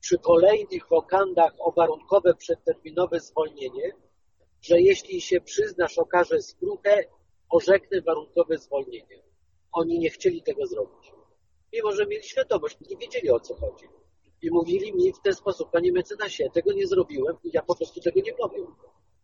przy 0.00 0.18
kolejnych 0.18 0.88
wokandach 0.88 1.52
o 1.58 1.72
warunkowe 1.72 2.34
przedterminowe 2.34 3.20
zwolnienie, 3.20 3.92
że 4.60 4.80
jeśli 4.80 5.20
się 5.20 5.40
przyznasz, 5.40 5.98
okaże 5.98 6.42
skruchę, 6.42 7.04
orzeknę 7.50 8.00
warunkowe 8.00 8.58
zwolnienie. 8.58 9.22
Oni 9.72 9.98
nie 9.98 10.10
chcieli 10.10 10.42
tego 10.42 10.66
zrobić. 10.66 11.12
Mimo, 11.72 11.92
że 11.92 12.06
mieli 12.06 12.22
świadomość, 12.22 12.76
nie 12.90 12.96
wiedzieli 12.96 13.30
o 13.30 13.40
co 13.40 13.54
chodzi. 13.54 13.86
I 14.42 14.50
mówili 14.50 14.92
mi 14.92 15.12
w 15.12 15.20
ten 15.20 15.34
sposób, 15.34 15.70
panie 15.70 15.92
mecenasie, 15.92 16.50
tego 16.50 16.72
nie 16.72 16.86
zrobiłem 16.86 17.36
ja 17.44 17.62
po 17.62 17.76
prostu 17.76 18.00
tego 18.00 18.20
nie 18.20 18.34
powiem. 18.34 18.66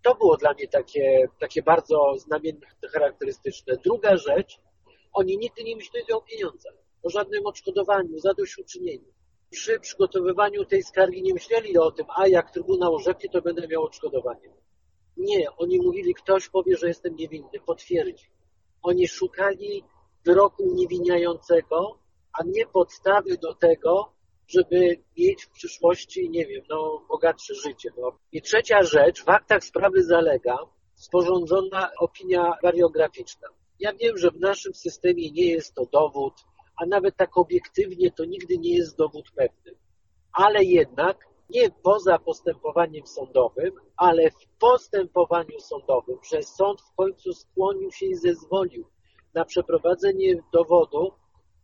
To 0.03 0.15
było 0.15 0.37
dla 0.37 0.53
mnie 0.53 0.69
takie, 0.69 1.29
takie 1.39 1.63
bardzo 1.63 2.15
znamienne, 2.19 2.67
charakterystyczne. 2.93 3.77
Druga 3.85 4.17
rzecz, 4.17 4.61
oni 5.15 5.39
nigdy 5.39 5.65
nie 5.65 5.77
myśleli 5.77 6.13
o 6.13 6.21
pieniądzach, 6.21 6.75
o 7.03 7.11
żadnym 7.11 7.47
odszkodowaniu, 7.47 8.19
zadośćuczynieniu. 8.19 9.15
Przy 9.51 9.81
przygotowywaniu 9.81 10.65
tej 10.65 10.83
skargi 10.83 11.23
nie 11.23 11.35
myśleli 11.35 11.79
o 11.79 11.91
tym, 11.91 12.07
a 12.17 12.29
jak 12.29 12.51
Trybunał 12.51 12.95
orzeknie, 12.95 13.31
to 13.31 13.43
będę 13.43 13.69
miał 13.69 13.83
odszkodowanie. 13.83 14.51
Nie, 15.17 15.51
oni 15.57 15.79
mówili, 15.79 16.15
ktoś 16.15 16.49
powie, 16.49 16.77
że 16.77 16.89
jestem 16.89 17.17
niewinny, 17.17 17.61
potwierdzi. 17.67 18.27
Oni 18.83 19.09
szukali 19.09 19.85
wyroku 20.25 20.63
uniewinniającego, 20.63 21.99
a 22.39 22.45
nie 22.45 22.67
podstawy 22.67 23.39
do 23.39 23.55
tego, 23.55 24.13
żeby 24.47 25.03
mieć 25.19 25.45
w 25.45 25.51
przyszłości, 25.51 26.31
nie 26.31 26.47
wiem, 26.47 26.63
no, 26.71 27.07
bogatsze 27.09 27.55
życie. 27.55 27.91
No. 27.99 28.19
I 28.33 28.43
trzecia 28.43 28.83
rzecz, 28.83 29.25
w 29.25 29.29
aktach 29.29 29.65
sprawy 29.65 30.03
zalega 30.03 30.59
sporządzona 30.95 31.91
opinia 31.99 32.59
wariograficzna. 32.63 33.49
Ja 33.85 33.93
wiem, 33.93 34.17
że 34.17 34.31
w 34.31 34.41
naszym 34.41 34.75
systemie 34.75 35.31
nie 35.31 35.47
jest 35.47 35.75
to 35.75 35.87
dowód, 35.93 36.35
a 36.83 36.87
nawet 36.87 37.17
tak 37.17 37.37
obiektywnie 37.37 38.11
to 38.11 38.25
nigdy 38.25 38.59
nie 38.59 38.77
jest 38.77 38.97
dowód 38.97 39.25
pewny. 39.37 39.79
Ale 40.33 40.65
jednak 40.65 41.29
nie 41.51 41.71
poza 41.71 42.19
postępowaniem 42.19 43.07
sądowym, 43.07 43.73
ale 43.97 44.31
w 44.31 44.47
postępowaniu 44.61 45.61
sądowym, 45.61 46.19
że 46.33 46.43
sąd 46.43 46.81
w 46.81 46.95
końcu 46.95 47.33
skłonił 47.33 47.91
się 47.93 48.07
i 48.07 48.15
zezwolił 48.15 48.85
na 49.35 49.45
przeprowadzenie 49.45 50.35
dowodu, 50.53 51.13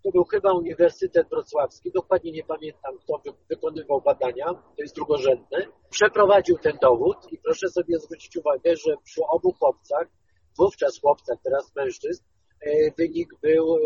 to 0.05 0.11
był 0.11 0.25
chyba 0.25 0.53
Uniwersytet 0.53 1.29
Wrocławski, 1.29 1.93
dokładnie 1.93 2.33
nie 2.33 2.45
pamiętam, 2.45 2.99
kto 2.99 3.23
wykonywał 3.49 4.01
badania, 4.01 4.47
to 4.47 4.83
jest 4.83 4.95
drugorzędne, 4.95 5.67
przeprowadził 5.91 6.59
ten 6.59 6.79
dowód 6.83 7.17
i 7.33 7.39
proszę 7.39 7.69
sobie 7.69 7.99
zwrócić 7.99 8.37
uwagę, 8.37 8.77
że 8.77 8.95
przy 9.05 9.21
obu 9.31 9.53
chłopcach, 9.53 10.07
wówczas 10.59 11.01
chłopcach, 11.01 11.39
teraz 11.43 11.75
mężczyzn, 11.77 12.25
e, 12.61 12.91
wynik 12.99 13.35
był 13.43 13.77
e, 13.77 13.81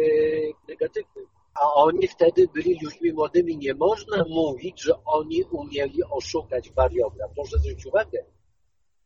negatywny 0.69 1.23
a 1.55 1.73
oni 1.75 2.09
wtedy 2.09 2.49
byli 2.55 2.79
ludźmi 2.83 3.13
młodymi. 3.13 3.57
Nie 3.57 3.75
można 3.75 4.25
mówić, 4.29 4.83
że 4.83 5.05
oni 5.05 5.45
umieli 5.45 6.05
oszukać 6.11 6.71
wariograf. 6.71 7.31
Proszę 7.35 7.59
zwrócić 7.59 7.87
uwagę. 7.87 8.25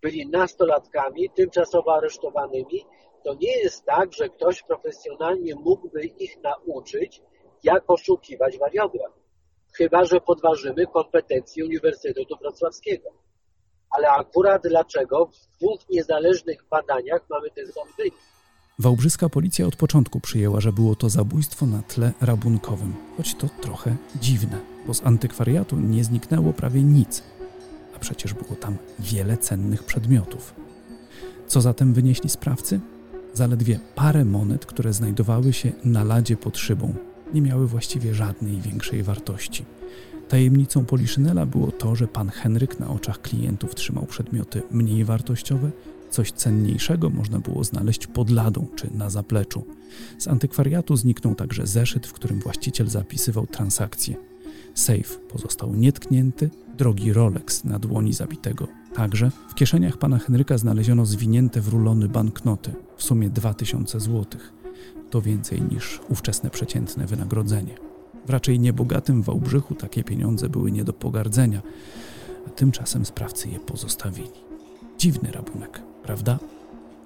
Byli 0.02 0.26
nastolatkami, 0.26 1.30
tymczasowo 1.30 1.94
aresztowanymi. 1.94 2.84
To 3.24 3.34
nie 3.34 3.56
jest 3.56 3.84
tak, 3.84 4.12
że 4.12 4.28
ktoś 4.28 4.62
profesjonalnie 4.62 5.54
mógłby 5.54 6.04
ich 6.04 6.42
nauczyć, 6.42 7.22
jak 7.62 7.90
oszukiwać 7.90 8.58
wariograf. 8.58 9.12
Chyba, 9.76 10.04
że 10.04 10.20
podważymy 10.20 10.86
kompetencje 10.86 11.64
Uniwersytetu 11.64 12.36
Wrocławskiego. 12.40 13.10
Ale 13.90 14.10
akurat 14.10 14.62
dlaczego 14.62 15.26
w 15.26 15.58
dwóch 15.58 15.80
niezależnych 15.90 16.64
badaniach 16.70 17.20
mamy 17.30 17.50
ten 17.50 17.66
sam 17.72 17.88
wynik? 17.98 18.14
Wałbrzyska 18.78 19.28
policja 19.28 19.66
od 19.66 19.76
początku 19.76 20.20
przyjęła, 20.20 20.60
że 20.60 20.72
było 20.72 20.94
to 20.94 21.08
zabójstwo 21.08 21.66
na 21.66 21.82
tle 21.82 22.12
rabunkowym, 22.20 22.94
choć 23.16 23.34
to 23.34 23.48
trochę 23.60 23.96
dziwne, 24.20 24.60
bo 24.86 24.94
z 24.94 25.06
antykwariatu 25.06 25.76
nie 25.76 26.04
zniknęło 26.04 26.52
prawie 26.52 26.82
nic, 26.82 27.22
a 27.96 27.98
przecież 27.98 28.34
było 28.34 28.56
tam 28.56 28.76
wiele 28.98 29.36
cennych 29.36 29.84
przedmiotów. 29.84 30.54
Co 31.46 31.60
zatem 31.60 31.94
wynieśli 31.94 32.30
sprawcy? 32.30 32.80
Zaledwie 33.34 33.80
parę 33.94 34.24
monet, 34.24 34.66
które 34.66 34.92
znajdowały 34.92 35.52
się 35.52 35.72
na 35.84 36.04
ladzie 36.04 36.36
pod 36.36 36.58
szybą. 36.58 36.94
Nie 37.34 37.42
miały 37.42 37.66
właściwie 37.66 38.14
żadnej 38.14 38.60
większej 38.60 39.02
wartości. 39.02 39.64
Tajemnicą 40.28 40.84
Poliszynela 40.84 41.46
było 41.46 41.72
to, 41.72 41.94
że 41.94 42.08
pan 42.08 42.28
Henryk 42.28 42.80
na 42.80 42.88
oczach 42.88 43.22
klientów 43.22 43.74
trzymał 43.74 44.06
przedmioty 44.06 44.62
mniej 44.70 45.04
wartościowe, 45.04 45.70
Coś 46.10 46.32
cenniejszego 46.32 47.10
można 47.10 47.38
było 47.38 47.64
znaleźć 47.64 48.06
pod 48.06 48.30
ladą 48.30 48.66
czy 48.76 48.90
na 48.94 49.10
zapleczu. 49.10 49.64
Z 50.18 50.28
antykwariatu 50.28 50.96
zniknął 50.96 51.34
także 51.34 51.66
zeszyt, 51.66 52.06
w 52.06 52.12
którym 52.12 52.40
właściciel 52.40 52.88
zapisywał 52.88 53.46
transakcje. 53.46 54.16
Safe 54.74 55.18
pozostał 55.28 55.74
nietknięty, 55.74 56.50
drogi 56.76 57.12
Rolex 57.12 57.64
na 57.64 57.78
dłoni 57.78 58.12
zabitego. 58.12 58.68
Także 58.94 59.30
w 59.50 59.54
kieszeniach 59.54 59.96
pana 59.96 60.18
Henryka 60.18 60.58
znaleziono 60.58 61.06
zwinięte 61.06 61.60
w 61.60 61.68
rulony 61.68 62.08
banknoty, 62.08 62.72
w 62.96 63.02
sumie 63.02 63.30
2000 63.30 64.00
złotych. 64.00 64.52
To 65.10 65.22
więcej 65.22 65.62
niż 65.62 66.00
ówczesne 66.08 66.50
przeciętne 66.50 67.06
wynagrodzenie. 67.06 67.74
W 68.26 68.30
raczej 68.30 68.60
niebogatym 68.60 69.22
Wałbrzychu 69.22 69.74
takie 69.74 70.04
pieniądze 70.04 70.48
były 70.48 70.72
nie 70.72 70.84
do 70.84 70.92
pogardzenia, 70.92 71.62
a 72.46 72.50
tymczasem 72.50 73.04
sprawcy 73.04 73.48
je 73.48 73.60
pozostawili. 73.60 74.30
Dziwny 74.98 75.30
rabunek 75.32 75.82
prawda? 76.08 76.38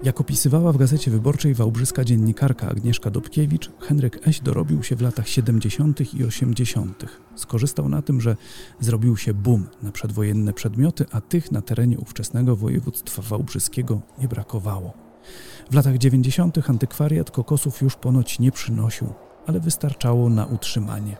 Jak 0.03 0.21
opisywała 0.21 0.73
w 0.73 0.77
Gazecie 0.77 1.11
Wyborczej 1.11 1.55
wałbrzyska 1.55 2.05
dziennikarka 2.05 2.69
Agnieszka 2.69 3.11
Dobkiewicz, 3.11 3.71
Henryk 3.81 4.29
Eś 4.29 4.41
dorobił 4.41 4.83
się 4.83 4.97
w 4.97 5.01
latach 5.01 5.29
70. 5.29 6.15
i 6.15 6.25
80. 6.25 7.05
Skorzystał 7.35 7.89
na 7.89 8.03
tym, 8.03 8.21
że 8.21 8.37
zrobił 8.81 9.17
się 9.17 9.35
boom 9.35 9.67
na 9.83 9.93
przedwojenne 9.93 10.53
przedmioty, 10.53 11.05
a 11.11 11.21
tych 11.21 11.53
na 11.53 11.63
terenie 11.63 11.99
ówczesnego 11.99 12.57
województwa 12.57 13.23
wałbrzyskiego 13.23 14.01
nie 14.19 14.29
brakowało. 14.29 15.12
W 15.71 15.75
latach 15.75 15.99
90. 15.99 16.71
antykwariat 16.71 17.31
kokosów 17.31 17.81
już 17.83 17.97
ponoć 17.97 18.39
nie 18.39 18.53
przynosił, 18.53 19.13
ale 19.47 19.61
wystarczało 19.61 20.29
na 20.31 20.47
utrzymanie. 20.47 21.17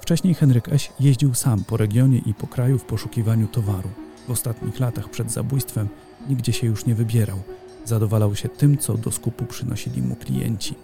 Wcześniej 0.00 0.34
Henryk 0.34 0.68
Eś 0.68 0.92
jeździł 1.00 1.34
sam 1.34 1.64
po 1.64 1.76
regionie 1.76 2.18
i 2.18 2.34
po 2.34 2.46
kraju 2.46 2.78
w 2.78 2.84
poszukiwaniu 2.84 3.46
towaru. 3.46 3.88
W 4.28 4.30
ostatnich 4.30 4.80
latach 4.80 5.10
przed 5.10 5.32
zabójstwem 5.32 5.88
nigdzie 6.28 6.52
się 6.52 6.66
już 6.66 6.86
nie 6.86 6.94
wybierał. 6.94 7.38
Zadowalał 7.84 8.34
się 8.34 8.48
tym, 8.48 8.78
co 8.78 8.94
do 8.94 9.10
skupu 9.10 9.46
przynosili 9.46 10.02
mu 10.02 10.16
klienci. 10.16 10.74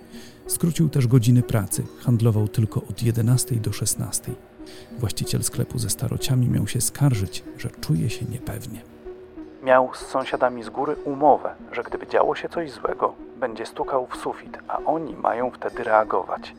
Skrócił 0.46 0.88
też 0.88 1.06
godziny 1.06 1.42
pracy, 1.42 1.82
handlował 2.00 2.48
tylko 2.48 2.82
od 2.90 3.02
11 3.02 3.56
do 3.56 3.72
16. 3.72 4.32
Właściciel 4.98 5.42
sklepu 5.42 5.78
ze 5.78 5.90
starociami 5.90 6.48
miał 6.48 6.66
się 6.66 6.80
skarżyć, 6.80 7.44
że 7.58 7.70
czuje 7.70 8.10
się 8.10 8.24
niepewnie. 8.24 8.93
Miał 9.64 9.94
z 9.94 9.98
sąsiadami 9.98 10.62
z 10.62 10.70
góry 10.70 10.96
umowę, 11.04 11.54
że 11.72 11.82
gdyby 11.82 12.06
działo 12.06 12.34
się 12.34 12.48
coś 12.48 12.70
złego, 12.70 13.14
będzie 13.36 13.66
stukał 13.66 14.06
w 14.06 14.16
sufit, 14.16 14.58
a 14.68 14.78
oni 14.84 15.16
mają 15.16 15.50
wtedy 15.50 15.84
reagować. 15.84 16.54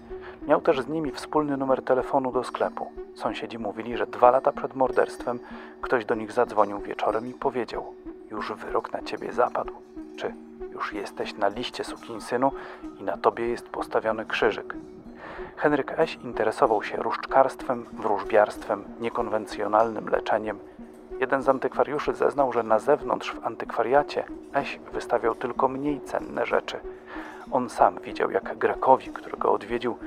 Miał 0.48 0.62
też 0.62 0.82
z 0.82 0.88
nimi 0.88 1.12
wspólny 1.12 1.58
numer 1.58 1.82
telefonu 1.82 2.32
do 2.32 2.44
sklepu. 2.44 2.92
Sąsiedzi 3.16 3.60
mówili, 3.60 3.98
że 3.98 4.08
dwa 4.08 4.32
lata 4.32 4.52
przed 4.52 4.76
morderstwem 4.76 5.40
ktoś 5.82 6.06
do 6.06 6.16
nich 6.16 6.32
zadzwonił 6.32 6.80
wieczorem 6.80 7.28
i 7.28 7.34
powiedział: 7.34 7.94
Już 8.32 8.54
wyrok 8.54 8.94
na 8.94 9.02
ciebie 9.02 9.34
zapadł. 9.34 9.74
Czy 10.18 10.34
już 10.72 10.94
jesteś 10.94 11.38
na 11.38 11.48
liście 11.48 11.84
sukinsynu 11.84 12.52
i 13.00 13.04
na 13.04 13.18
tobie 13.18 13.48
jest 13.48 13.70
postawiony 13.70 14.26
krzyżyk. 14.26 14.76
Henryk 15.56 16.00
Eś 16.00 16.16
interesował 16.16 16.84
się 16.84 16.98
różdżkarstwem, 16.98 17.86
wróżbiarstwem, 17.94 18.84
niekonwencjonalnym 19.00 20.10
leczeniem. 20.10 20.60
Jeden 21.20 21.44
z 21.44 21.50
antykwariuszy 21.50 22.14
zeznał, 22.14 22.54
że 22.54 22.64
na 22.64 22.80
zewnątrz 22.80 23.32
w 23.32 23.46
antykwariacie 23.46 24.24
Eś 24.54 24.80
wystawiał 24.94 25.36
tylko 25.36 25.68
mniej 25.68 26.02
cenne 26.02 26.46
rzeczy. 26.46 26.78
On 27.52 27.70
sam 27.70 28.00
widział, 28.06 28.32
jak 28.32 28.58
Grekowi, 28.58 29.08
którego 29.08 29.52
odwiedził, 29.52 29.98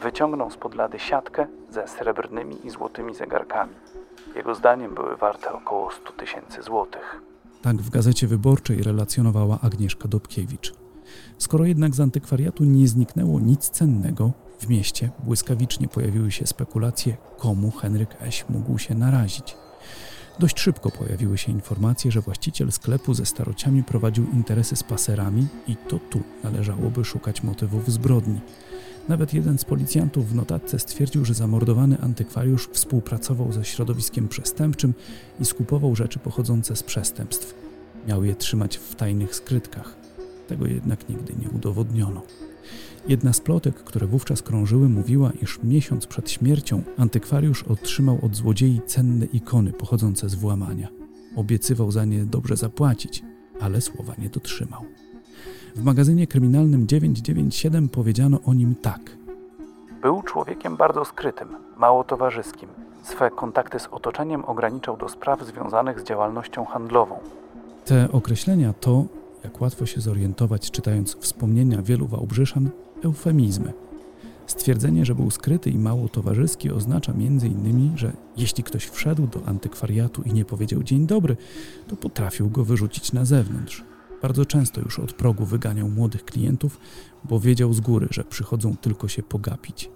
wyciągnął 0.00 0.50
spod 0.50 0.74
lady 0.74 0.98
siatkę 0.98 1.46
ze 1.70 1.88
srebrnymi 1.88 2.66
i 2.66 2.70
złotymi 2.70 3.14
zegarkami. 3.14 3.74
Jego 4.36 4.54
zdaniem 4.54 4.94
były 4.94 5.16
warte 5.16 5.52
około 5.52 5.90
100 5.90 6.12
tysięcy 6.12 6.62
złotych. 6.62 7.20
Tak 7.62 7.76
w 7.76 7.90
Gazecie 7.90 8.26
Wyborczej 8.26 8.82
relacjonowała 8.82 9.58
Agnieszka 9.62 10.08
Dobkiewicz. 10.08 10.74
Skoro 11.38 11.64
jednak 11.64 11.94
z 11.94 12.00
antykwariatu 12.00 12.64
nie 12.64 12.88
zniknęło 12.88 13.40
nic 13.40 13.70
cennego, 13.70 14.30
W 14.62 14.68
mieście 14.68 15.10
błyskawicznie 15.18 15.88
pojawiły 15.88 16.30
się 16.30 16.46
spekulacje, 16.46 17.16
komu 17.38 17.70
Henryk 17.70 18.16
Eś 18.22 18.44
mógł 18.48 18.78
się 18.78 18.94
narazić. 18.94 19.56
Dość 20.38 20.60
szybko 20.60 20.90
pojawiły 20.90 21.38
się 21.38 21.52
informacje, 21.52 22.12
że 22.12 22.20
właściciel 22.20 22.72
sklepu 22.72 23.14
ze 23.14 23.26
starociami 23.26 23.82
prowadził 23.82 24.26
interesy 24.32 24.76
z 24.76 24.82
paserami 24.82 25.46
i 25.68 25.76
to 25.76 25.98
tu 26.10 26.20
należałoby 26.44 27.04
szukać 27.04 27.42
motywów 27.42 27.92
zbrodni. 27.92 28.40
Nawet 29.08 29.34
jeden 29.34 29.58
z 29.58 29.64
policjantów 29.64 30.28
w 30.28 30.34
notatce 30.34 30.78
stwierdził, 30.78 31.24
że 31.24 31.34
zamordowany 31.34 31.98
antykwariusz 32.00 32.68
współpracował 32.72 33.52
ze 33.52 33.64
środowiskiem 33.64 34.28
przestępczym 34.28 34.94
i 35.40 35.44
skupował 35.44 35.96
rzeczy 35.96 36.18
pochodzące 36.18 36.76
z 36.76 36.82
przestępstw. 36.82 37.54
Miał 38.06 38.24
je 38.24 38.34
trzymać 38.34 38.76
w 38.76 38.94
tajnych 38.94 39.34
skrytkach. 39.34 39.96
Tego 40.48 40.66
jednak 40.66 41.08
nigdy 41.08 41.34
nie 41.42 41.50
udowodniono. 41.50 42.22
Jedna 43.08 43.32
z 43.32 43.40
plotek, 43.40 43.74
które 43.74 44.06
wówczas 44.06 44.42
krążyły, 44.42 44.88
mówiła, 44.88 45.30
iż 45.42 45.58
miesiąc 45.62 46.06
przed 46.06 46.30
śmiercią 46.30 46.82
antykwariusz 46.98 47.62
otrzymał 47.62 48.18
od 48.22 48.36
złodziei 48.36 48.80
cenne 48.86 49.26
ikony 49.26 49.72
pochodzące 49.72 50.28
z 50.28 50.34
włamania. 50.34 50.88
Obiecywał 51.36 51.90
za 51.90 52.04
nie 52.04 52.24
dobrze 52.24 52.56
zapłacić, 52.56 53.22
ale 53.60 53.80
słowa 53.80 54.12
nie 54.18 54.28
dotrzymał. 54.28 54.84
W 55.76 55.84
magazynie 55.84 56.26
kryminalnym 56.26 56.86
997 56.86 57.88
powiedziano 57.88 58.38
o 58.46 58.54
nim 58.54 58.74
tak. 58.74 59.00
Był 60.02 60.22
człowiekiem 60.22 60.76
bardzo 60.76 61.04
skrytym, 61.04 61.48
mało 61.76 62.04
towarzyskim. 62.04 62.68
Swe 63.02 63.30
kontakty 63.30 63.78
z 63.78 63.86
otoczeniem 63.86 64.44
ograniczał 64.44 64.96
do 64.96 65.08
spraw 65.08 65.46
związanych 65.46 66.00
z 66.00 66.04
działalnością 66.04 66.64
handlową. 66.64 67.18
Te 67.84 68.12
określenia 68.12 68.72
to, 68.72 69.04
jak 69.44 69.60
łatwo 69.60 69.86
się 69.86 70.00
zorientować 70.00 70.70
czytając 70.70 71.16
wspomnienia 71.16 71.82
wielu 71.82 72.06
Wałbrzyszan, 72.06 72.70
eufemizmy. 73.04 73.72
Stwierdzenie, 74.46 75.04
że 75.04 75.14
był 75.14 75.30
skryty 75.30 75.70
i 75.70 75.78
mało 75.78 76.08
towarzyski 76.08 76.70
oznacza 76.70 77.12
m.in., 77.12 77.98
że 77.98 78.12
jeśli 78.36 78.64
ktoś 78.64 78.84
wszedł 78.84 79.26
do 79.26 79.46
antykwariatu 79.46 80.22
i 80.22 80.32
nie 80.32 80.44
powiedział 80.44 80.82
dzień 80.82 81.06
dobry, 81.06 81.36
to 81.88 81.96
potrafił 81.96 82.50
go 82.50 82.64
wyrzucić 82.64 83.12
na 83.12 83.24
zewnątrz. 83.24 83.84
Bardzo 84.22 84.46
często 84.46 84.80
już 84.80 84.98
od 84.98 85.12
progu 85.12 85.44
wyganiał 85.44 85.88
młodych 85.88 86.24
klientów, 86.24 86.80
bo 87.24 87.40
wiedział 87.40 87.72
z 87.72 87.80
góry, 87.80 88.08
że 88.10 88.24
przychodzą 88.24 88.76
tylko 88.76 89.08
się 89.08 89.22
pogapić. 89.22 89.90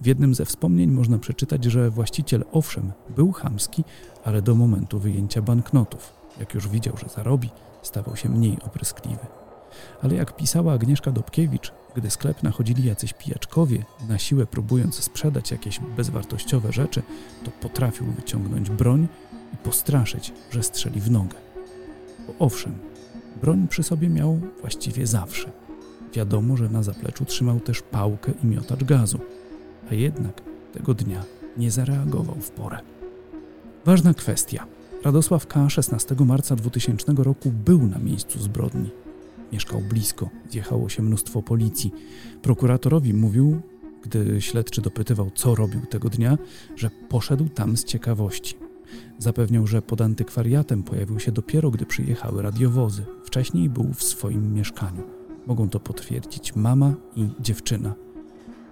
W 0.00 0.06
jednym 0.06 0.34
ze 0.34 0.44
wspomnień 0.44 0.90
można 0.90 1.18
przeczytać, 1.18 1.64
że 1.64 1.90
właściciel 1.90 2.44
owszem 2.52 2.92
był 3.16 3.32
chamski, 3.32 3.84
ale 4.24 4.42
do 4.42 4.54
momentu 4.54 4.98
wyjęcia 4.98 5.42
banknotów. 5.42 6.12
Jak 6.40 6.54
już 6.54 6.68
widział, 6.68 6.96
że 6.96 7.08
zarobi, 7.08 7.50
stawał 7.82 8.16
się 8.16 8.28
mniej 8.28 8.58
opryskliwy. 8.66 9.41
Ale 10.02 10.14
jak 10.14 10.36
pisała 10.36 10.72
Agnieszka 10.72 11.10
Dobkiewicz, 11.10 11.72
gdy 11.96 12.10
sklep 12.10 12.42
nachodzili 12.42 12.84
jacyś 12.84 13.12
pijaczkowie, 13.12 13.84
na 14.08 14.18
siłę 14.18 14.46
próbując 14.46 14.94
sprzedać 15.04 15.50
jakieś 15.50 15.80
bezwartościowe 15.96 16.72
rzeczy, 16.72 17.02
to 17.44 17.50
potrafił 17.50 18.06
wyciągnąć 18.06 18.70
broń 18.70 19.08
i 19.54 19.56
postraszyć, 19.56 20.32
że 20.50 20.62
strzeli 20.62 21.00
w 21.00 21.10
nogę. 21.10 21.36
Bo 22.26 22.34
owszem, 22.38 22.78
broń 23.40 23.68
przy 23.68 23.82
sobie 23.82 24.08
miał 24.08 24.40
właściwie 24.60 25.06
zawsze. 25.06 25.50
Wiadomo, 26.14 26.56
że 26.56 26.68
na 26.68 26.82
zapleczu 26.82 27.24
trzymał 27.24 27.60
też 27.60 27.82
pałkę 27.82 28.32
i 28.44 28.46
miotacz 28.46 28.84
gazu, 28.84 29.18
a 29.90 29.94
jednak 29.94 30.42
tego 30.72 30.94
dnia 30.94 31.24
nie 31.56 31.70
zareagował 31.70 32.36
w 32.36 32.50
porę. 32.50 32.78
Ważna 33.84 34.14
kwestia. 34.14 34.66
Radosław 35.04 35.46
K. 35.46 35.70
16 35.70 36.14
marca 36.18 36.56
2000 36.56 37.12
roku 37.16 37.50
był 37.50 37.82
na 37.86 37.98
miejscu 37.98 38.38
zbrodni. 38.38 38.90
Mieszkał 39.52 39.80
blisko, 39.80 40.30
zjechało 40.50 40.88
się 40.88 41.02
mnóstwo 41.02 41.42
policji. 41.42 41.92
Prokuratorowi 42.42 43.14
mówił, 43.14 43.60
gdy 44.02 44.40
śledczy 44.40 44.82
dopytywał, 44.82 45.30
co 45.34 45.54
robił 45.54 45.80
tego 45.80 46.08
dnia, 46.08 46.38
że 46.76 46.90
poszedł 47.08 47.48
tam 47.48 47.76
z 47.76 47.84
ciekawości. 47.84 48.54
Zapewniał, 49.18 49.66
że 49.66 49.82
pod 49.82 50.00
antykwariatem 50.00 50.82
pojawił 50.82 51.20
się 51.20 51.32
dopiero, 51.32 51.70
gdy 51.70 51.86
przyjechały 51.86 52.42
radiowozy. 52.42 53.04
Wcześniej 53.24 53.68
był 53.68 53.92
w 53.92 54.02
swoim 54.02 54.54
mieszkaniu. 54.54 55.02
Mogą 55.46 55.68
to 55.68 55.80
potwierdzić 55.80 56.56
mama 56.56 56.94
i 57.16 57.28
dziewczyna. 57.40 57.94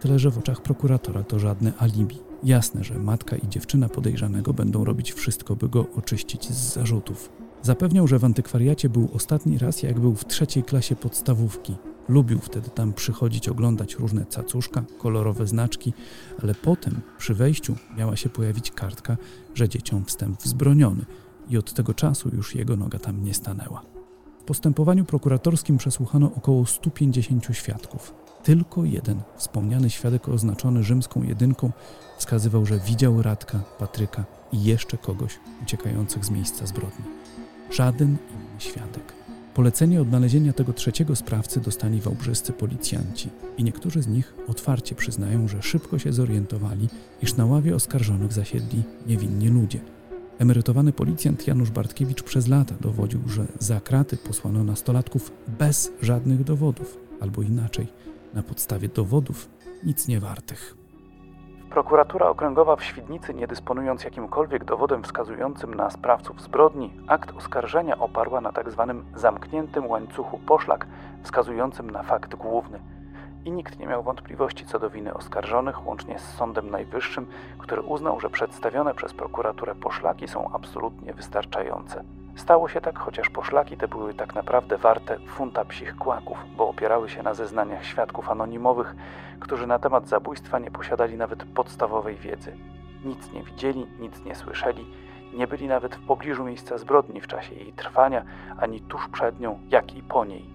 Tyle, 0.00 0.18
że 0.18 0.30
w 0.30 0.38
oczach 0.38 0.62
prokuratora 0.62 1.22
to 1.22 1.38
żadne 1.38 1.72
alibi. 1.78 2.18
Jasne, 2.42 2.84
że 2.84 2.98
matka 2.98 3.36
i 3.36 3.48
dziewczyna 3.48 3.88
podejrzanego 3.88 4.52
będą 4.52 4.84
robić 4.84 5.12
wszystko, 5.12 5.56
by 5.56 5.68
go 5.68 5.86
oczyścić 5.96 6.50
z 6.50 6.74
zarzutów. 6.74 7.30
Zapewniał, 7.62 8.06
że 8.06 8.18
w 8.18 8.24
antykwariacie 8.24 8.88
był 8.88 9.08
ostatni 9.14 9.58
raz, 9.58 9.82
jak 9.82 10.00
był 10.00 10.14
w 10.14 10.24
trzeciej 10.24 10.62
klasie 10.62 10.96
podstawówki. 10.96 11.76
Lubił 12.08 12.38
wtedy 12.38 12.70
tam 12.70 12.92
przychodzić 12.92 13.48
oglądać 13.48 13.94
różne 13.94 14.26
cacuszka, 14.26 14.84
kolorowe 14.98 15.46
znaczki, 15.46 15.92
ale 16.42 16.54
potem 16.54 17.00
przy 17.18 17.34
wejściu 17.34 17.74
miała 17.96 18.16
się 18.16 18.28
pojawić 18.28 18.70
kartka, 18.70 19.16
że 19.54 19.68
dzieciom 19.68 20.04
wstęp 20.04 20.42
wzbroniony 20.42 21.04
i 21.48 21.58
od 21.58 21.72
tego 21.72 21.94
czasu 21.94 22.30
już 22.32 22.54
jego 22.54 22.76
noga 22.76 22.98
tam 22.98 23.24
nie 23.24 23.34
stanęła. 23.34 23.82
W 24.40 24.44
postępowaniu 24.44 25.04
prokuratorskim 25.04 25.78
przesłuchano 25.78 26.30
około 26.36 26.66
150 26.66 27.46
świadków. 27.52 28.14
Tylko 28.42 28.84
jeden, 28.84 29.22
wspomniany 29.36 29.90
świadek 29.90 30.28
oznaczony 30.28 30.82
rzymską 30.82 31.22
jedynką, 31.22 31.72
wskazywał, 32.18 32.66
że 32.66 32.78
widział 32.78 33.22
Radka, 33.22 33.60
Patryka 33.78 34.24
i 34.52 34.64
jeszcze 34.64 34.98
kogoś 34.98 35.38
uciekających 35.62 36.24
z 36.24 36.30
miejsca 36.30 36.66
zbrodni. 36.66 37.19
Żaden 37.70 38.08
inny 38.08 38.60
świadek. 38.60 39.12
Polecenie 39.54 40.00
odnalezienia 40.00 40.52
tego 40.52 40.72
trzeciego 40.72 41.16
sprawcy 41.16 41.60
dostali 41.60 42.00
wałbrzyscy 42.00 42.52
policjanci 42.52 43.28
i 43.58 43.64
niektórzy 43.64 44.02
z 44.02 44.08
nich 44.08 44.34
otwarcie 44.48 44.94
przyznają, 44.94 45.48
że 45.48 45.62
szybko 45.62 45.98
się 45.98 46.12
zorientowali, 46.12 46.88
iż 47.22 47.36
na 47.36 47.46
ławie 47.46 47.74
oskarżonych 47.74 48.32
zasiedli 48.32 48.82
niewinni 49.06 49.48
ludzie. 49.48 49.80
Emerytowany 50.38 50.92
policjant 50.92 51.46
Janusz 51.46 51.70
Bartkiewicz 51.70 52.22
przez 52.22 52.48
lata 52.48 52.74
dowodził, 52.80 53.20
że 53.28 53.46
za 53.58 53.80
kraty 53.80 54.16
posłano 54.16 54.64
nastolatków 54.64 55.32
bez 55.58 55.92
żadnych 56.02 56.44
dowodów, 56.44 56.98
albo 57.20 57.42
inaczej, 57.42 57.86
na 58.34 58.42
podstawie 58.42 58.88
dowodów 58.88 59.48
nic 59.84 60.08
nie 60.08 60.20
wartych. 60.20 60.79
Prokuratura 61.70 62.28
Okręgowa 62.28 62.76
w 62.76 62.84
Świdnicy, 62.84 63.34
nie 63.34 63.46
dysponując 63.46 64.04
jakimkolwiek 64.04 64.64
dowodem 64.64 65.02
wskazującym 65.02 65.74
na 65.74 65.90
sprawców 65.90 66.42
zbrodni, 66.42 66.92
akt 67.06 67.36
oskarżenia 67.36 67.98
oparła 67.98 68.40
na 68.40 68.52
tzw. 68.52 69.02
zamkniętym 69.14 69.86
łańcuchu 69.86 70.38
poszlak 70.38 70.86
wskazującym 71.22 71.90
na 71.90 72.02
fakt 72.02 72.34
główny. 72.34 72.80
I 73.44 73.52
nikt 73.52 73.78
nie 73.78 73.86
miał 73.86 74.02
wątpliwości 74.02 74.66
co 74.66 74.78
do 74.78 74.90
winy 74.90 75.14
oskarżonych, 75.14 75.86
łącznie 75.86 76.18
z 76.18 76.34
Sądem 76.34 76.70
Najwyższym, 76.70 77.26
który 77.58 77.82
uznał, 77.82 78.20
że 78.20 78.30
przedstawione 78.30 78.94
przez 78.94 79.14
prokuraturę 79.14 79.74
poszlaki 79.74 80.28
są 80.28 80.50
absolutnie 80.52 81.14
wystarczające. 81.14 82.04
Stało 82.40 82.68
się 82.68 82.80
tak, 82.80 82.98
chociaż 82.98 83.30
poszlaki 83.30 83.76
te 83.76 83.88
były 83.88 84.14
tak 84.14 84.34
naprawdę 84.34 84.78
warte 84.78 85.18
funta 85.18 85.64
psich 85.64 85.96
kłaków, 85.96 86.38
bo 86.56 86.68
opierały 86.68 87.08
się 87.08 87.22
na 87.22 87.34
zeznaniach 87.34 87.84
świadków 87.84 88.30
anonimowych, 88.30 88.94
którzy 89.40 89.66
na 89.66 89.78
temat 89.78 90.08
zabójstwa 90.08 90.58
nie 90.58 90.70
posiadali 90.70 91.16
nawet 91.16 91.44
podstawowej 91.44 92.16
wiedzy. 92.16 92.56
Nic 93.04 93.32
nie 93.32 93.42
widzieli, 93.42 93.86
nic 93.98 94.24
nie 94.24 94.34
słyszeli, 94.34 94.86
nie 95.34 95.46
byli 95.46 95.68
nawet 95.68 95.94
w 95.94 96.06
pobliżu 96.06 96.44
miejsca 96.44 96.78
zbrodni 96.78 97.20
w 97.20 97.26
czasie 97.26 97.54
jej 97.54 97.72
trwania, 97.72 98.24
ani 98.60 98.80
tuż 98.80 99.08
przed 99.08 99.40
nią, 99.40 99.58
jak 99.70 99.94
i 99.94 100.02
po 100.02 100.24
niej. 100.24 100.50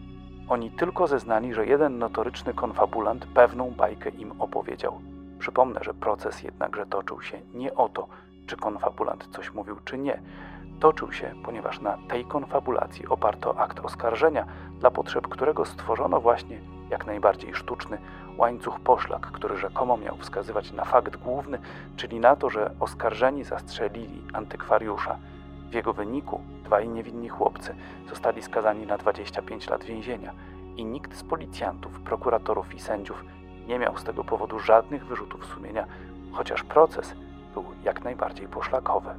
Oni 0.50 0.72
tylko 0.72 1.08
zeznali, 1.08 1.54
że 1.54 1.66
jeden 1.66 1.98
notoryczny 1.98 2.54
konfabulant 2.54 3.26
pewną 3.26 3.72
bajkę 3.72 4.10
im 4.10 4.42
opowiedział. 4.42 5.02
Przypomnę, 5.40 5.80
że 5.84 5.94
proces 5.94 6.44
jednakże 6.44 6.86
toczył 6.86 7.22
się 7.22 7.42
nie 7.54 7.76
o 7.76 7.90
to, 7.90 8.08
czy 8.48 8.58
konfabulant 8.58 9.28
coś 9.32 9.54
mówił, 9.54 9.76
czy 9.86 9.98
nie, 9.98 10.22
toczył 10.80 11.12
się, 11.12 11.34
ponieważ 11.44 11.82
na 11.82 11.98
tej 12.08 12.26
konfabulacji 12.26 13.08
oparto 13.08 13.60
akt 13.60 13.80
oskarżenia, 13.80 14.46
dla 14.80 14.92
potrzeb 14.92 15.28
którego 15.28 15.66
stworzono 15.66 16.22
właśnie 16.22 16.60
jak 16.90 17.06
najbardziej 17.06 17.56
sztuczny 17.56 17.98
łańcuch 18.38 18.80
poszlak, 18.80 19.32
który 19.32 19.58
rzekomo 19.58 19.98
miał 19.98 20.18
wskazywać 20.18 20.72
na 20.72 20.86
fakt 20.86 21.18
główny, 21.18 21.60
czyli 21.96 22.20
na 22.20 22.36
to, 22.36 22.50
że 22.50 22.72
oskarżeni 22.80 23.44
zastrzelili 23.44 24.22
antykwariusza. 24.34 25.18
W 25.70 25.74
jego 25.74 25.94
wyniku 25.94 26.42
dwaj 26.64 26.90
niewinni 26.90 27.30
chłopcy 27.30 27.76
zostali 28.10 28.42
skazani 28.42 28.86
na 28.86 28.98
25 28.98 29.70
lat 29.70 29.84
więzienia 29.84 30.34
i 30.78 30.86
nikt 30.86 31.16
z 31.16 31.24
policjantów, 31.24 32.00
prokuratorów 32.00 32.76
i 32.76 32.80
sędziów 32.80 33.26
nie 33.68 33.80
miał 33.80 33.98
z 33.98 34.04
tego 34.04 34.24
powodu 34.24 34.60
żadnych 34.60 35.06
wyrzutów 35.06 35.46
sumienia, 35.46 35.86
chociaż 36.32 36.64
proces 36.64 37.16
był 37.54 37.66
jak 37.84 38.04
najbardziej 38.04 38.48
poszlakowy. 38.48 39.10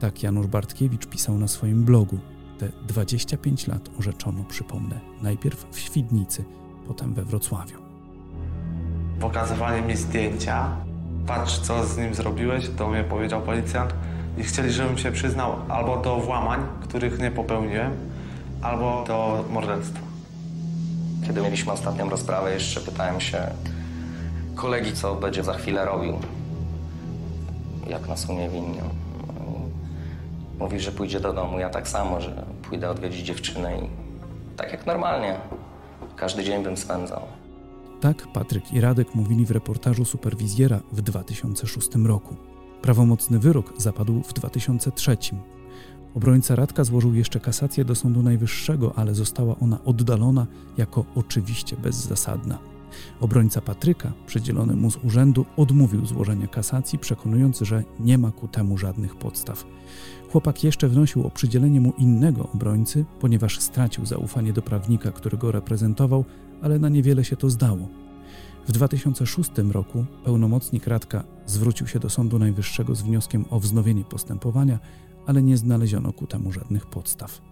Tak 0.00 0.22
Janusz 0.22 0.46
Bartkiewicz 0.46 1.06
pisał 1.06 1.38
na 1.38 1.48
swoim 1.48 1.84
blogu. 1.84 2.18
Te 2.58 2.68
25 2.88 3.66
lat 3.66 3.90
orzeczono, 3.98 4.44
przypomnę, 4.44 5.00
najpierw 5.22 5.66
w 5.70 5.78
Świdnicy, 5.78 6.44
potem 6.88 7.14
we 7.14 7.24
Wrocławiu. 7.24 7.78
Pokazywanie 9.20 9.82
mi 9.82 9.96
zdjęcia, 9.96 10.76
patrz 11.26 11.58
co 11.58 11.86
z 11.86 11.98
nim 11.98 12.14
zrobiłeś, 12.14 12.70
to 12.76 12.88
mnie 12.88 13.04
powiedział 13.04 13.42
policjant 13.42 13.94
i 14.38 14.42
chcieli, 14.42 14.72
żebym 14.72 14.98
się 14.98 15.12
przyznał 15.12 15.52
albo 15.68 15.96
do 15.96 16.16
włamań, 16.16 16.60
których 16.80 17.18
nie 17.18 17.30
popełniłem, 17.30 17.92
albo 18.62 19.04
do 19.06 19.44
morderstwa. 19.50 20.00
Kiedy 21.26 21.42
mieliśmy 21.42 21.72
ostatnią 21.72 22.10
rozprawę, 22.10 22.54
jeszcze 22.54 22.80
pytałem 22.80 23.20
się 23.20 23.46
kolegi, 24.54 24.92
co 24.92 25.14
będzie 25.14 25.44
za 25.44 25.54
chwilę 25.54 25.84
robił. 25.84 26.18
Jak 27.88 28.08
nas 28.08 28.28
uniewinnią. 28.28 28.99
Mówi, 30.60 30.80
że 30.80 30.92
pójdzie 30.92 31.20
do 31.20 31.32
domu. 31.32 31.58
Ja 31.58 31.70
tak 31.70 31.88
samo, 31.88 32.20
że 32.20 32.44
pójdę 32.62 32.90
odwiedzić 32.90 33.26
dziewczynę 33.26 33.78
i 33.78 33.88
tak 34.56 34.72
jak 34.72 34.86
normalnie. 34.86 35.36
Każdy 36.16 36.44
dzień 36.44 36.62
bym 36.62 36.76
spędzał. 36.76 37.22
Tak 38.00 38.26
Patryk 38.32 38.72
i 38.72 38.80
Radek 38.80 39.14
mówili 39.14 39.46
w 39.46 39.50
reportażu 39.50 40.04
superwizjera 40.04 40.80
w 40.92 41.02
2006 41.02 41.88
roku. 42.06 42.36
Prawomocny 42.82 43.38
wyrok 43.38 43.72
zapadł 43.76 44.22
w 44.22 44.32
2003. 44.32 45.16
Obrońca 46.14 46.56
Radka 46.56 46.84
złożył 46.84 47.14
jeszcze 47.14 47.40
kasację 47.40 47.84
do 47.84 47.94
Sądu 47.94 48.22
Najwyższego, 48.22 48.92
ale 48.96 49.14
została 49.14 49.56
ona 49.60 49.78
oddalona 49.84 50.46
jako 50.76 51.04
oczywiście 51.14 51.76
bezzasadna. 51.76 52.58
Obrońca 53.20 53.60
Patryka, 53.60 54.12
przydzielony 54.26 54.76
mu 54.76 54.90
z 54.90 54.96
urzędu, 54.96 55.46
odmówił 55.56 56.06
złożenia 56.06 56.46
kasacji, 56.46 56.98
przekonując, 56.98 57.60
że 57.60 57.84
nie 58.00 58.18
ma 58.18 58.32
ku 58.32 58.48
temu 58.48 58.78
żadnych 58.78 59.16
podstaw. 59.16 59.64
Chłopak 60.32 60.64
jeszcze 60.64 60.88
wnosił 60.88 61.26
o 61.26 61.30
przydzielenie 61.30 61.80
mu 61.80 61.92
innego 61.98 62.48
obrońcy, 62.54 63.04
ponieważ 63.20 63.60
stracił 63.60 64.06
zaufanie 64.06 64.52
do 64.52 64.62
prawnika, 64.62 65.12
który 65.12 65.38
go 65.38 65.52
reprezentował, 65.52 66.24
ale 66.62 66.78
na 66.78 66.88
niewiele 66.88 67.24
się 67.24 67.36
to 67.36 67.50
zdało. 67.50 67.88
W 68.68 68.72
2006 68.72 69.50
roku 69.70 70.04
pełnomocnik 70.24 70.86
Radka 70.86 71.24
zwrócił 71.46 71.86
się 71.86 71.98
do 71.98 72.10
Sądu 72.10 72.38
Najwyższego 72.38 72.94
z 72.94 73.02
wnioskiem 73.02 73.44
o 73.50 73.60
wznowienie 73.60 74.04
postępowania, 74.04 74.78
ale 75.26 75.42
nie 75.42 75.56
znaleziono 75.56 76.12
ku 76.12 76.26
temu 76.26 76.52
żadnych 76.52 76.86
podstaw. 76.86 77.49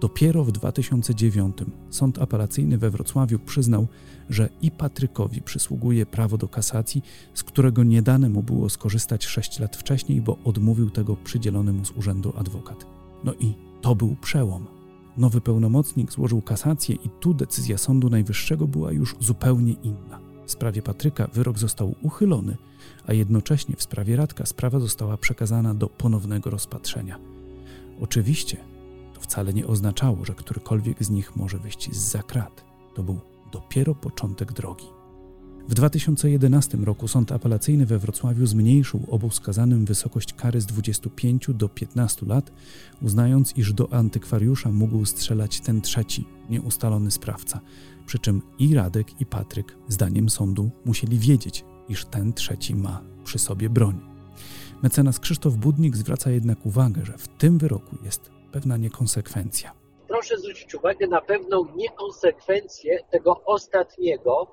Dopiero 0.00 0.44
w 0.44 0.52
2009 0.52 1.56
Sąd 1.90 2.18
Apelacyjny 2.18 2.78
we 2.78 2.90
Wrocławiu 2.90 3.38
przyznał, 3.38 3.86
że 4.30 4.48
i 4.62 4.70
Patrykowi 4.70 5.42
przysługuje 5.42 6.06
prawo 6.06 6.38
do 6.38 6.48
kasacji, 6.48 7.02
z 7.34 7.42
którego 7.42 7.84
nie 7.84 8.02
dane 8.02 8.28
mu 8.28 8.42
było 8.42 8.68
skorzystać 8.68 9.24
6 9.24 9.58
lat 9.58 9.76
wcześniej, 9.76 10.20
bo 10.20 10.38
odmówił 10.44 10.90
tego 10.90 11.16
przydzielony 11.24 11.72
mu 11.72 11.84
z 11.84 11.90
urzędu 11.90 12.32
adwokat. 12.36 12.86
No 13.24 13.34
i 13.34 13.54
to 13.80 13.94
był 13.94 14.16
przełom. 14.16 14.66
Nowy 15.16 15.40
pełnomocnik 15.40 16.12
złożył 16.12 16.42
kasację 16.42 16.94
i 16.94 17.08
tu 17.20 17.34
decyzja 17.34 17.78
Sądu 17.78 18.10
Najwyższego 18.10 18.66
była 18.66 18.92
już 18.92 19.16
zupełnie 19.20 19.72
inna. 19.72 20.20
W 20.46 20.50
sprawie 20.50 20.82
Patryka 20.82 21.26
wyrok 21.34 21.58
został 21.58 21.94
uchylony, 22.02 22.56
a 23.06 23.12
jednocześnie 23.12 23.76
w 23.76 23.82
sprawie 23.82 24.16
Radka 24.16 24.46
sprawa 24.46 24.80
została 24.80 25.16
przekazana 25.16 25.74
do 25.74 25.86
ponownego 25.88 26.50
rozpatrzenia. 26.50 27.18
Oczywiście 28.00 28.75
to 29.16 29.22
wcale 29.22 29.54
nie 29.54 29.66
oznaczało, 29.66 30.24
że 30.24 30.34
którykolwiek 30.34 31.04
z 31.04 31.10
nich 31.10 31.36
może 31.36 31.58
wyjść 31.58 31.92
z 31.92 31.98
zakrat. 31.98 32.64
To 32.94 33.02
był 33.02 33.20
dopiero 33.52 33.94
początek 33.94 34.52
drogi. 34.52 34.86
W 35.68 35.74
2011 35.74 36.78
roku 36.78 37.08
Sąd 37.08 37.32
Apelacyjny 37.32 37.86
we 37.86 37.98
Wrocławiu 37.98 38.46
zmniejszył 38.46 39.06
obu 39.10 39.30
skazanym 39.30 39.84
wysokość 39.84 40.32
kary 40.32 40.60
z 40.60 40.66
25 40.66 41.46
do 41.54 41.68
15 41.68 42.26
lat, 42.26 42.52
uznając, 43.02 43.56
iż 43.56 43.72
do 43.72 43.92
antykwariusza 43.92 44.72
mógł 44.72 45.04
strzelać 45.04 45.60
ten 45.60 45.80
trzeci, 45.80 46.24
nieustalony 46.50 47.10
sprawca. 47.10 47.60
Przy 48.06 48.18
czym 48.18 48.42
i 48.58 48.74
Radek, 48.74 49.20
i 49.20 49.26
Patryk, 49.26 49.76
zdaniem 49.88 50.30
sądu, 50.30 50.70
musieli 50.84 51.18
wiedzieć, 51.18 51.64
iż 51.88 52.04
ten 52.04 52.32
trzeci 52.32 52.74
ma 52.74 53.02
przy 53.24 53.38
sobie 53.38 53.70
broń. 53.70 54.00
Mecenas 54.82 55.20
Krzysztof 55.20 55.56
Budnik 55.56 55.96
zwraca 55.96 56.30
jednak 56.30 56.66
uwagę, 56.66 57.04
że 57.04 57.18
w 57.18 57.28
tym 57.28 57.58
wyroku 57.58 57.96
jest 58.04 58.35
pewna 58.52 58.76
niekonsekwencja. 58.76 59.72
Proszę 60.08 60.38
zwrócić 60.38 60.74
uwagę 60.74 61.06
na 61.06 61.20
pewną 61.20 61.64
niekonsekwencję 61.76 62.98
tego 63.10 63.42
ostatniego, 63.44 64.46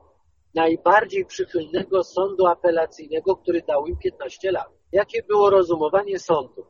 najbardziej 0.56 1.26
przychylnego 1.26 2.04
sądu 2.04 2.48
apelacyjnego, 2.48 3.36
który 3.36 3.62
dał 3.62 3.88
im 3.88 3.98
15 3.98 4.52
lat. 4.52 4.70
Jakie 4.92 5.24
było 5.24 5.50
rozumowanie 5.50 6.20
sądu? 6.20 6.66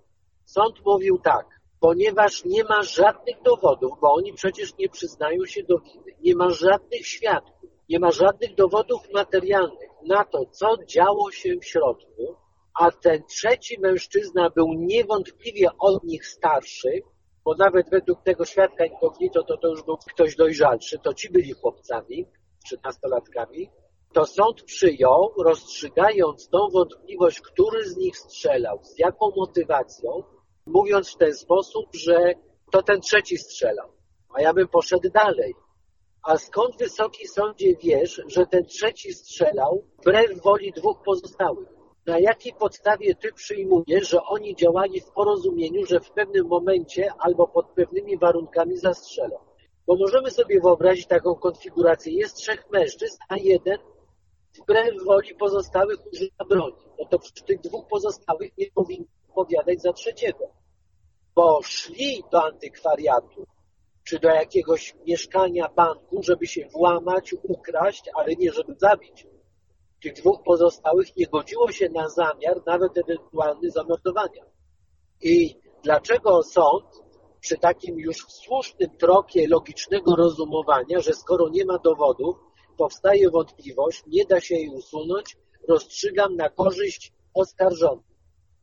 Sąd 0.46 0.86
mówił 0.86 1.18
tak, 1.18 1.46
ponieważ 1.80 2.46
nie 2.46 2.64
ma 2.64 2.84
żadnych 2.84 3.42
dowodów, 3.46 3.92
bo 4.02 4.14
oni 4.14 4.34
przecież 4.34 4.78
nie 4.78 4.90
przyznają 4.90 5.46
się 5.46 5.64
do 5.64 5.80
winy, 5.80 6.12
nie 6.22 6.36
ma 6.36 6.50
żadnych 6.50 7.08
świadków, 7.08 7.70
nie 7.90 8.00
ma 8.00 8.12
żadnych 8.12 8.56
dowodów 8.56 9.02
materialnych 9.14 9.90
na 10.08 10.26
to, 10.26 10.46
co 10.52 10.78
działo 10.86 11.32
się 11.32 11.56
w 11.62 11.66
środku, 11.66 12.36
a 12.80 12.92
ten 12.92 13.24
trzeci 13.24 13.80
mężczyzna 13.80 14.50
był 14.50 14.74
niewątpliwie 14.74 15.68
od 15.80 16.04
nich 16.04 16.28
starszy, 16.28 17.02
bo 17.46 17.56
nawet 17.56 17.90
według 17.90 18.24
tego 18.24 18.46
świadka 18.46 18.86
incognito 18.86 19.44
to, 19.44 19.58
to 19.58 19.68
już 19.68 19.84
był 19.84 19.98
ktoś 19.98 20.36
dojrzalszy, 20.36 21.00
to 21.00 21.14
ci 21.14 21.30
byli 21.30 21.54
chłopcami, 21.54 22.26
trzynastolatkami, 22.66 23.70
to 24.14 24.26
sąd 24.26 24.64
przyjął, 24.64 25.34
rozstrzygając 25.46 26.50
tą 26.50 26.60
wątpliwość, 26.74 27.42
który 27.42 27.90
z 27.90 27.98
nich 27.98 28.18
strzelał, 28.18 28.80
z 28.84 29.00
jaką 29.00 29.32
motywacją, 29.36 30.24
mówiąc 30.66 31.14
w 31.14 31.18
ten 31.18 31.34
sposób, 31.34 31.86
że 31.94 32.34
to 32.72 32.84
ten 32.84 33.02
trzeci 33.02 33.38
strzelał. 33.38 33.90
A 34.34 34.42
ja 34.42 34.54
bym 34.54 34.68
poszedł 34.68 35.10
dalej. 35.10 35.54
A 36.24 36.38
skąd 36.38 36.78
Wysoki 36.78 37.28
Sądzie 37.28 37.76
wiesz, 37.84 38.22
że 38.28 38.46
ten 38.46 38.66
trzeci 38.66 39.14
strzelał 39.14 39.88
wbrew 40.00 40.42
woli 40.44 40.72
dwóch 40.72 41.04
pozostałych? 41.06 41.73
Na 42.06 42.20
jakiej 42.20 42.54
podstawie 42.54 43.16
ty 43.16 43.34
przyjmujesz, 43.34 44.10
że 44.10 44.24
oni 44.24 44.56
działali 44.56 45.02
w 45.02 45.12
porozumieniu, 45.12 45.86
że 45.86 46.00
w 46.00 46.12
pewnym 46.12 46.48
momencie 46.48 47.14
albo 47.20 47.48
pod 47.48 47.68
pewnymi 47.68 48.18
warunkami 48.18 48.78
zastrzelą? 48.78 49.38
Bo 49.88 49.96
możemy 49.96 50.32
sobie 50.32 50.62
wyobrazić 50.62 51.08
taką 51.08 51.36
konfigurację. 51.36 52.14
Jest 52.14 52.36
trzech 52.36 52.70
mężczyzn, 52.72 53.18
a 53.30 53.38
jeden 53.38 53.78
wbrew 54.54 55.04
woli 55.06 55.36
pozostałych 55.36 55.98
używa 56.14 56.46
broni. 56.50 56.76
No 57.00 57.06
to 57.06 57.20
przy 57.20 57.44
tych 57.44 57.62
dwóch 57.62 57.88
pozostałych 57.88 58.58
nie 58.58 58.72
powinni 58.72 59.08
odpowiadać 59.30 59.82
za 59.82 59.94
trzeciego. 59.94 60.50
Bo 61.36 61.62
szli 61.64 62.24
do 62.32 62.44
antykwariatu, 62.44 63.46
czy 64.04 64.20
do 64.20 64.30
jakiegoś 64.30 64.96
mieszkania 65.08 65.70
banku, 65.76 66.24
żeby 66.24 66.48
się 66.48 66.68
włamać, 66.74 67.36
ukraść, 67.44 68.10
ale 68.14 68.36
nie 68.36 68.52
żeby 68.52 68.76
zabić. 68.78 69.28
Tych 70.04 70.14
dwóch 70.14 70.44
pozostałych 70.44 71.18
nie 71.18 71.28
godziło 71.28 71.72
się 71.72 71.90
na 71.90 72.10
zamiar, 72.10 72.62
nawet 72.66 72.98
ewentualny 72.98 73.72
zamordowania. 73.72 74.46
I 75.22 75.56
dlaczego 75.84 76.44
sąd 76.44 76.86
przy 77.40 77.58
takim 77.58 78.00
już 78.00 78.18
słusznym 78.18 78.90
tropie 78.98 79.48
logicznego 79.48 80.16
rozumowania, 80.16 81.00
że 81.00 81.14
skoro 81.14 81.50
nie 81.50 81.66
ma 81.66 81.78
dowodów, 81.78 82.36
powstaje 82.78 83.30
wątpliwość, 83.30 84.04
nie 84.08 84.26
da 84.26 84.42
się 84.42 84.56
jej 84.56 84.70
usunąć, 84.70 85.38
rozstrzygam 85.70 86.36
na 86.36 86.50
korzyść 86.50 87.14
oskarżonych. 87.34 88.06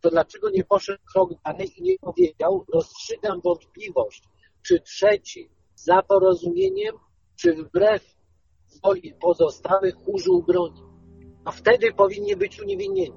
To 0.01 0.11
dlaczego 0.11 0.51
nie 0.51 0.65
poszedł 0.65 1.03
krok 1.13 1.31
dalej 1.45 1.73
i 1.77 1.83
nie 1.83 1.99
powiedział, 2.01 2.65
rozstrzygam 2.75 3.41
wątpliwość, 3.41 4.23
czy 4.63 4.81
trzeci 4.81 5.51
za 5.75 6.03
porozumieniem, 6.03 6.95
czy 7.37 7.55
wbrew 7.55 8.03
woli 8.83 9.15
pozostałych 9.21 10.09
użył 10.09 10.43
broni. 10.43 10.90
A 11.45 11.53
wtedy 11.53 11.93
powinni 11.93 12.37
być 12.37 12.61
uniewinnieni. 12.63 13.13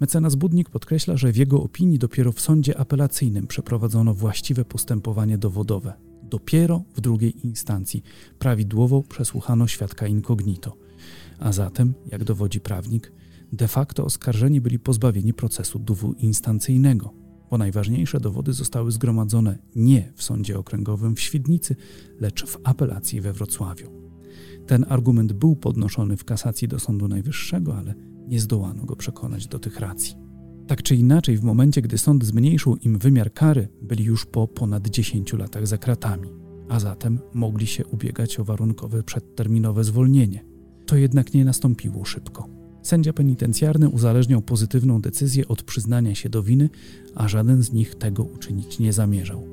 Mecenas 0.00 0.34
Budnik 0.34 0.70
podkreśla, 0.70 1.16
że 1.16 1.32
w 1.32 1.36
jego 1.36 1.62
opinii 1.62 1.98
dopiero 1.98 2.32
w 2.32 2.40
sądzie 2.40 2.78
apelacyjnym 2.78 3.46
przeprowadzono 3.46 4.14
właściwe 4.14 4.64
postępowanie 4.64 5.38
dowodowe. 5.38 5.92
Dopiero 6.22 6.82
w 6.94 7.00
drugiej 7.00 7.46
instancji 7.46 8.02
prawidłowo 8.38 9.02
przesłuchano 9.02 9.66
świadka 9.66 10.06
incognito. 10.06 10.76
A 11.38 11.52
zatem, 11.52 11.94
jak 12.06 12.24
dowodzi 12.24 12.60
prawnik, 12.60 13.12
de 13.52 13.68
facto 13.68 14.04
oskarżeni 14.04 14.60
byli 14.60 14.78
pozbawieni 14.78 15.34
procesu 15.34 15.78
dwuinstancyjnego, 15.78 17.12
bo 17.50 17.58
najważniejsze 17.58 18.20
dowody 18.20 18.52
zostały 18.52 18.92
zgromadzone 18.92 19.58
nie 19.76 20.12
w 20.16 20.22
sądzie 20.22 20.58
okręgowym 20.58 21.16
w 21.16 21.20
Świdnicy, 21.20 21.76
lecz 22.20 22.46
w 22.46 22.58
apelacji 22.64 23.20
we 23.20 23.32
Wrocławiu. 23.32 24.01
Ten 24.66 24.84
argument 24.88 25.32
był 25.32 25.56
podnoszony 25.56 26.16
w 26.16 26.24
kasacji 26.24 26.68
do 26.68 26.78
Sądu 26.78 27.08
Najwyższego, 27.08 27.76
ale 27.76 27.94
nie 28.28 28.40
zdołano 28.40 28.84
go 28.84 28.96
przekonać 28.96 29.46
do 29.46 29.58
tych 29.58 29.80
racji. 29.80 30.16
Tak 30.66 30.82
czy 30.82 30.96
inaczej, 30.96 31.38
w 31.38 31.42
momencie, 31.42 31.82
gdy 31.82 31.98
sąd 31.98 32.24
zmniejszył 32.24 32.76
im 32.76 32.98
wymiar 32.98 33.32
kary, 33.32 33.68
byli 33.82 34.04
już 34.04 34.26
po 34.26 34.48
ponad 34.48 34.88
10 34.88 35.32
latach 35.32 35.66
za 35.66 35.78
kratami, 35.78 36.28
a 36.68 36.80
zatem 36.80 37.18
mogli 37.34 37.66
się 37.66 37.86
ubiegać 37.86 38.40
o 38.40 38.44
warunkowe 38.44 39.02
przedterminowe 39.02 39.84
zwolnienie. 39.84 40.44
To 40.86 40.96
jednak 40.96 41.34
nie 41.34 41.44
nastąpiło 41.44 42.04
szybko. 42.04 42.48
Sędzia 42.82 43.12
penitencjarny 43.12 43.88
uzależniał 43.88 44.42
pozytywną 44.42 45.00
decyzję 45.00 45.48
od 45.48 45.62
przyznania 45.62 46.14
się 46.14 46.28
do 46.28 46.42
winy, 46.42 46.70
a 47.14 47.28
żaden 47.28 47.62
z 47.62 47.72
nich 47.72 47.94
tego 47.94 48.24
uczynić 48.24 48.78
nie 48.78 48.92
zamierzał. 48.92 49.51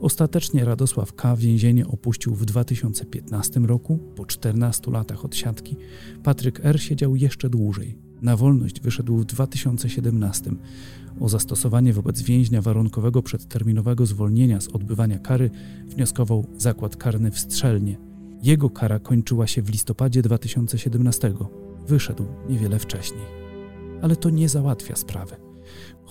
Ostatecznie 0.00 0.64
Radosław 0.64 1.14
K. 1.14 1.36
więzienie 1.36 1.86
opuścił 1.86 2.34
w 2.34 2.44
2015 2.44 3.60
roku, 3.60 3.98
po 4.16 4.26
14 4.26 4.90
latach 4.90 5.24
odsiadki. 5.24 5.76
Patryk 6.22 6.60
R. 6.62 6.82
siedział 6.82 7.16
jeszcze 7.16 7.50
dłużej. 7.50 7.98
Na 8.22 8.36
wolność 8.36 8.80
wyszedł 8.80 9.16
w 9.16 9.24
2017. 9.24 10.50
O 11.20 11.28
zastosowanie 11.28 11.92
wobec 11.92 12.22
więźnia 12.22 12.62
warunkowego 12.62 13.22
przedterminowego 13.22 14.06
zwolnienia 14.06 14.60
z 14.60 14.68
odbywania 14.68 15.18
kary 15.18 15.50
wnioskował 15.86 16.46
zakład 16.56 16.96
karny 16.96 17.30
w 17.30 17.38
Strzelnie. 17.38 17.98
Jego 18.42 18.70
kara 18.70 18.98
kończyła 18.98 19.46
się 19.46 19.62
w 19.62 19.70
listopadzie 19.70 20.22
2017. 20.22 21.34
wyszedł 21.86 22.24
niewiele 22.48 22.78
wcześniej. 22.78 23.24
Ale 24.02 24.16
to 24.16 24.30
nie 24.30 24.48
załatwia 24.48 24.96
sprawy. 24.96 25.49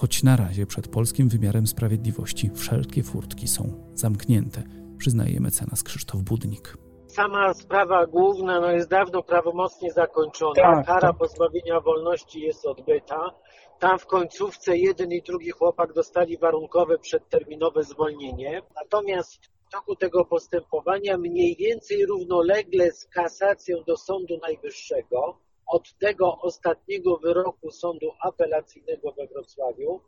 Choć 0.01 0.23
na 0.23 0.35
razie 0.35 0.65
przed 0.65 0.87
polskim 0.87 1.29
wymiarem 1.29 1.67
sprawiedliwości 1.67 2.51
wszelkie 2.55 3.03
furtki 3.03 3.47
są 3.47 3.91
zamknięte, 3.93 4.63
przyznaje 4.97 5.39
mecenas 5.39 5.83
Krzysztof 5.83 6.21
Budnik. 6.21 6.77
Sama 7.07 7.53
sprawa 7.53 8.05
główna 8.05 8.59
no, 8.59 8.71
jest 8.71 8.89
dawno 8.89 9.23
prawomocnie 9.23 9.91
zakończona. 9.91 10.53
Tak, 10.55 10.85
Kara 10.85 11.01
tak. 11.01 11.17
pozbawienia 11.17 11.79
wolności 11.81 12.41
jest 12.41 12.65
odbyta. 12.65 13.31
Tam 13.79 13.99
w 13.99 14.05
końcówce 14.05 14.77
jeden 14.77 15.11
i 15.11 15.21
drugi 15.21 15.51
chłopak 15.51 15.93
dostali 15.93 16.37
warunkowe 16.37 16.97
przedterminowe 16.99 17.83
zwolnienie. 17.83 18.61
Natomiast 18.75 19.45
w 19.67 19.71
toku 19.71 19.95
tego 19.95 20.25
postępowania 20.25 21.17
mniej 21.17 21.55
więcej 21.55 22.05
równolegle 22.05 22.91
z 22.91 23.05
kasacją 23.05 23.77
do 23.87 23.97
Sądu 23.97 24.37
Najwyższego 24.41 25.48
od 25.69 25.97
tego 25.97 26.37
ostatniego 26.41 27.17
wyroku 27.17 27.71
Sądu 27.71 28.11
Apelacyjnego 28.21 29.11
we 29.11 29.27
Wrocławiu, 29.27 30.01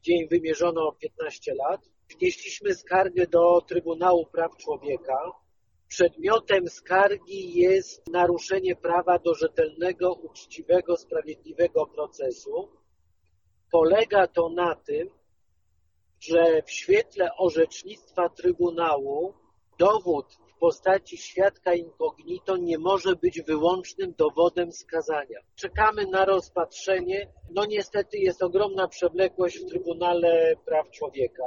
gdzie 0.00 0.12
im 0.12 0.28
wymierzono 0.28 0.92
15 0.92 1.54
lat, 1.54 1.80
wnieśliśmy 2.10 2.74
skargę 2.74 3.26
do 3.26 3.60
Trybunału 3.60 4.26
Praw 4.26 4.56
Człowieka. 4.56 5.32
Przedmiotem 5.88 6.68
skargi 6.68 7.58
jest 7.58 8.08
naruszenie 8.08 8.76
prawa 8.76 9.18
do 9.18 9.34
rzetelnego, 9.34 10.12
uczciwego, 10.12 10.96
sprawiedliwego 10.96 11.86
procesu. 11.86 12.68
Polega 13.72 14.26
to 14.26 14.48
na 14.48 14.74
tym, 14.74 15.10
że 16.20 16.62
w 16.62 16.70
świetle 16.70 17.30
orzecznictwa 17.38 18.28
Trybunału 18.28 19.34
dowód 19.78 20.38
postaci 20.58 21.16
świadka 21.16 21.74
incognito 21.74 22.56
nie 22.56 22.78
może 22.78 23.16
być 23.16 23.42
wyłącznym 23.42 24.14
dowodem 24.18 24.72
skazania. 24.72 25.38
Czekamy 25.54 26.06
na 26.06 26.24
rozpatrzenie. 26.24 27.28
No 27.50 27.64
niestety 27.66 28.18
jest 28.18 28.42
ogromna 28.42 28.88
przewlekłość 28.88 29.58
w 29.58 29.68
Trybunale 29.68 30.54
Praw 30.64 30.90
Człowieka. 30.90 31.44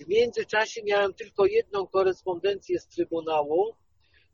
W 0.00 0.08
międzyczasie 0.08 0.82
miałem 0.84 1.14
tylko 1.14 1.46
jedną 1.46 1.86
korespondencję 1.86 2.78
z 2.78 2.88
Trybunału, 2.88 3.74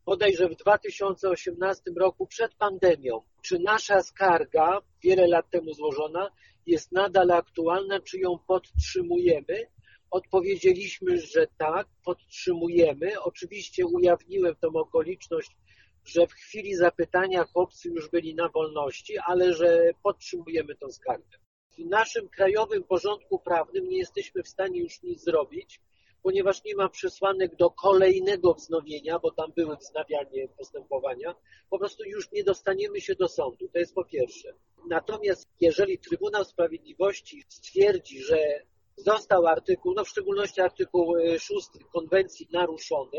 bodajże 0.06 0.48
w 0.48 0.56
2018 0.56 1.83
roku 1.98 2.26
przed 2.26 2.54
pandemią. 2.54 3.20
Czy 3.42 3.59
nasza 3.59 4.02
skarga, 4.02 4.80
wiele 5.04 5.26
lat 5.26 5.50
temu 5.50 5.74
złożona, 5.74 6.30
jest 6.66 6.92
nadal 6.92 7.30
aktualna, 7.30 8.00
czy 8.00 8.18
ją 8.18 8.38
podtrzymujemy? 8.46 9.66
Odpowiedzieliśmy, 10.11 11.20
że 11.20 11.46
tak, 11.59 11.88
podtrzymujemy. 12.05 13.20
Oczywiście 13.23 13.87
ujawniłem 13.87 14.57
tą 14.57 14.68
okoliczność, 14.68 15.57
że 16.05 16.27
w 16.27 16.33
chwili 16.33 16.75
zapytania 16.75 17.44
chłopcy 17.44 17.88
już 17.88 18.11
byli 18.11 18.35
na 18.35 18.49
wolności, 18.49 19.18
ale 19.18 19.55
że 19.55 19.90
podtrzymujemy 20.03 20.77
tą 20.77 20.92
skargę. 20.92 21.38
W 21.79 21.85
naszym 21.85 22.29
krajowym 22.29 22.85
porządku 22.85 23.38
prawnym 23.38 23.88
nie 23.88 23.99
jesteśmy 23.99 24.42
w 24.42 24.49
stanie 24.49 24.81
już 24.81 25.03
nic 25.03 25.25
zrobić, 25.25 25.81
ponieważ 26.23 26.64
nie 26.64 26.75
ma 26.75 26.88
przesłanek 26.88 27.57
do 27.57 27.70
kolejnego 27.70 28.55
wznowienia, 28.55 29.18
bo 29.18 29.31
tam 29.31 29.53
były 29.57 29.77
wznawianie 29.77 30.49
postępowania, 30.49 31.35
po 31.70 31.79
prostu 31.79 32.05
już 32.05 32.33
nie 32.33 32.44
dostaniemy 32.44 33.01
się 33.01 33.14
do 33.14 33.29
sądu. 33.29 33.68
To 33.68 33.79
jest 33.79 33.94
po 33.94 34.05
pierwsze. 34.05 34.55
Natomiast 34.88 35.49
jeżeli 35.61 35.99
Trybunał 35.99 36.44
Sprawiedliwości 36.44 37.42
stwierdzi, 37.49 38.23
że 38.23 38.62
został 39.04 39.46
artykuł, 39.46 39.94
no 39.94 40.04
w 40.04 40.08
szczególności 40.08 40.60
artykuł 40.60 41.14
6 41.38 41.68
konwencji 41.92 42.48
naruszony, 42.52 43.18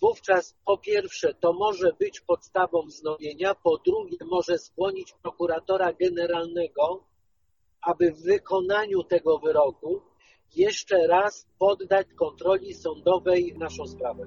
wówczas 0.00 0.56
po 0.66 0.78
pierwsze 0.78 1.34
to 1.34 1.52
może 1.52 1.92
być 2.00 2.20
podstawą 2.20 2.82
wznowienia, 2.86 3.54
po 3.54 3.78
drugie 3.78 4.16
może 4.30 4.58
skłonić 4.58 5.14
prokuratora 5.22 5.92
generalnego, 5.92 7.04
aby 7.82 8.12
w 8.12 8.22
wykonaniu 8.22 9.04
tego 9.04 9.38
wyroku 9.38 10.00
jeszcze 10.56 11.06
raz 11.06 11.46
poddać 11.58 12.06
kontroli 12.16 12.74
sądowej 12.74 13.54
naszą 13.58 13.86
sprawę. 13.86 14.22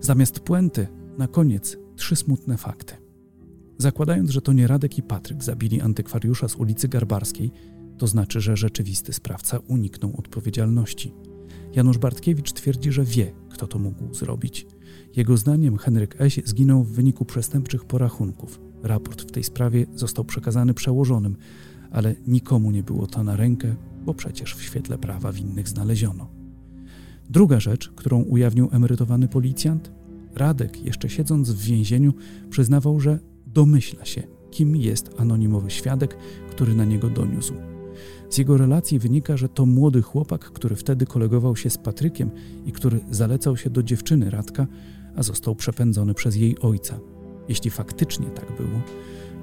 Zamiast 0.00 0.40
puenty, 0.40 0.88
na 1.18 1.28
koniec 1.28 1.78
trzy 1.96 2.16
smutne 2.16 2.56
fakty. 2.56 2.96
Zakładając, 3.78 4.30
że 4.30 4.42
to 4.42 4.52
nie 4.52 4.66
Radek 4.66 4.98
i 4.98 5.02
Patryk 5.02 5.42
zabili 5.42 5.80
antykwariusza 5.80 6.48
z 6.48 6.56
ulicy 6.56 6.88
Garbarskiej, 6.88 7.50
to 7.98 8.06
znaczy, 8.06 8.40
że 8.40 8.56
rzeczywisty 8.56 9.12
sprawca 9.12 9.58
uniknął 9.58 10.16
odpowiedzialności. 10.18 11.14
Janusz 11.74 11.98
Bartkiewicz 11.98 12.52
twierdzi, 12.52 12.92
że 12.92 13.04
wie, 13.04 13.32
kto 13.50 13.66
to 13.66 13.78
mógł 13.78 14.14
zrobić. 14.14 14.66
Jego 15.16 15.36
zdaniem 15.36 15.76
Henryk 15.76 16.20
Eś 16.20 16.40
zginął 16.44 16.84
w 16.84 16.92
wyniku 16.92 17.24
przestępczych 17.24 17.84
porachunków. 17.84 18.60
Raport 18.82 19.22
w 19.22 19.30
tej 19.30 19.44
sprawie 19.44 19.86
został 19.94 20.24
przekazany 20.24 20.74
przełożonym, 20.74 21.36
ale 21.90 22.14
nikomu 22.26 22.70
nie 22.70 22.82
było 22.82 23.06
to 23.06 23.24
na 23.24 23.36
rękę, 23.36 23.76
bo 24.04 24.14
przecież 24.14 24.54
w 24.54 24.62
świetle 24.62 24.98
prawa 24.98 25.32
winnych 25.32 25.68
znaleziono. 25.68 26.30
Druga 27.30 27.60
rzecz, 27.60 27.88
którą 27.88 28.22
ujawnił 28.22 28.68
emerytowany 28.72 29.28
policjant, 29.28 29.92
Radek, 30.34 30.84
jeszcze 30.84 31.08
siedząc 31.08 31.50
w 31.50 31.60
więzieniu, 31.60 32.14
przyznawał, 32.50 33.00
że 33.00 33.18
domyśla 33.46 34.04
się, 34.04 34.22
kim 34.50 34.76
jest 34.76 35.10
anonimowy 35.18 35.70
świadek, 35.70 36.16
który 36.50 36.74
na 36.74 36.84
niego 36.84 37.10
doniósł. 37.10 37.73
Z 38.30 38.38
jego 38.38 38.56
relacji 38.56 38.98
wynika, 38.98 39.36
że 39.36 39.48
to 39.48 39.66
młody 39.66 40.02
chłopak, 40.02 40.40
który 40.40 40.76
wtedy 40.76 41.06
kolegował 41.06 41.56
się 41.56 41.70
z 41.70 41.78
Patrykiem 41.78 42.30
i 42.66 42.72
który 42.72 43.00
zalecał 43.10 43.56
się 43.56 43.70
do 43.70 43.82
dziewczyny 43.82 44.30
Radka, 44.30 44.66
a 45.16 45.22
został 45.22 45.54
przepędzony 45.54 46.14
przez 46.14 46.36
jej 46.36 46.58
ojca. 46.58 46.98
Jeśli 47.48 47.70
faktycznie 47.70 48.26
tak 48.26 48.56
było, 48.56 48.80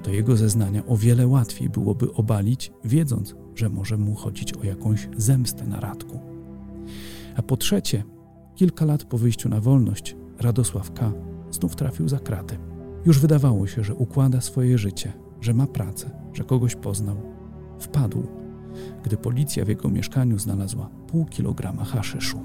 to 0.02 0.10
jego 0.10 0.36
zeznania 0.36 0.86
o 0.86 0.96
wiele 0.96 1.26
łatwiej 1.26 1.70
byłoby 1.70 2.12
obalić, 2.12 2.72
wiedząc, 2.84 3.34
że 3.54 3.68
może 3.68 3.98
mu 3.98 4.14
chodzić 4.14 4.54
o 4.54 4.64
jakąś 4.64 5.08
zemstę 5.16 5.66
na 5.66 5.80
Radku. 5.80 6.20
A 7.36 7.42
po 7.42 7.56
trzecie, 7.56 8.04
kilka 8.54 8.84
lat 8.84 9.04
po 9.04 9.18
wyjściu 9.18 9.48
na 9.48 9.60
wolność, 9.60 10.16
Radosław 10.40 10.92
K. 10.92 11.12
znów 11.50 11.76
trafił 11.76 12.08
za 12.08 12.18
kraty. 12.18 12.58
Już 13.06 13.18
wydawało 13.18 13.66
się, 13.66 13.84
że 13.84 13.94
układa 13.94 14.40
swoje 14.40 14.78
życie, 14.78 15.12
że 15.40 15.54
ma 15.54 15.66
pracę, 15.66 16.10
że 16.32 16.44
kogoś 16.44 16.76
poznał. 16.76 17.16
Wpadł, 17.78 18.26
gdy 19.04 19.16
policja 19.16 19.64
w 19.64 19.68
jego 19.68 19.88
mieszkaniu 19.88 20.38
znalazła 20.38 20.90
pół 21.06 21.26
kilograma 21.26 21.84
haszyszu. 21.84 22.40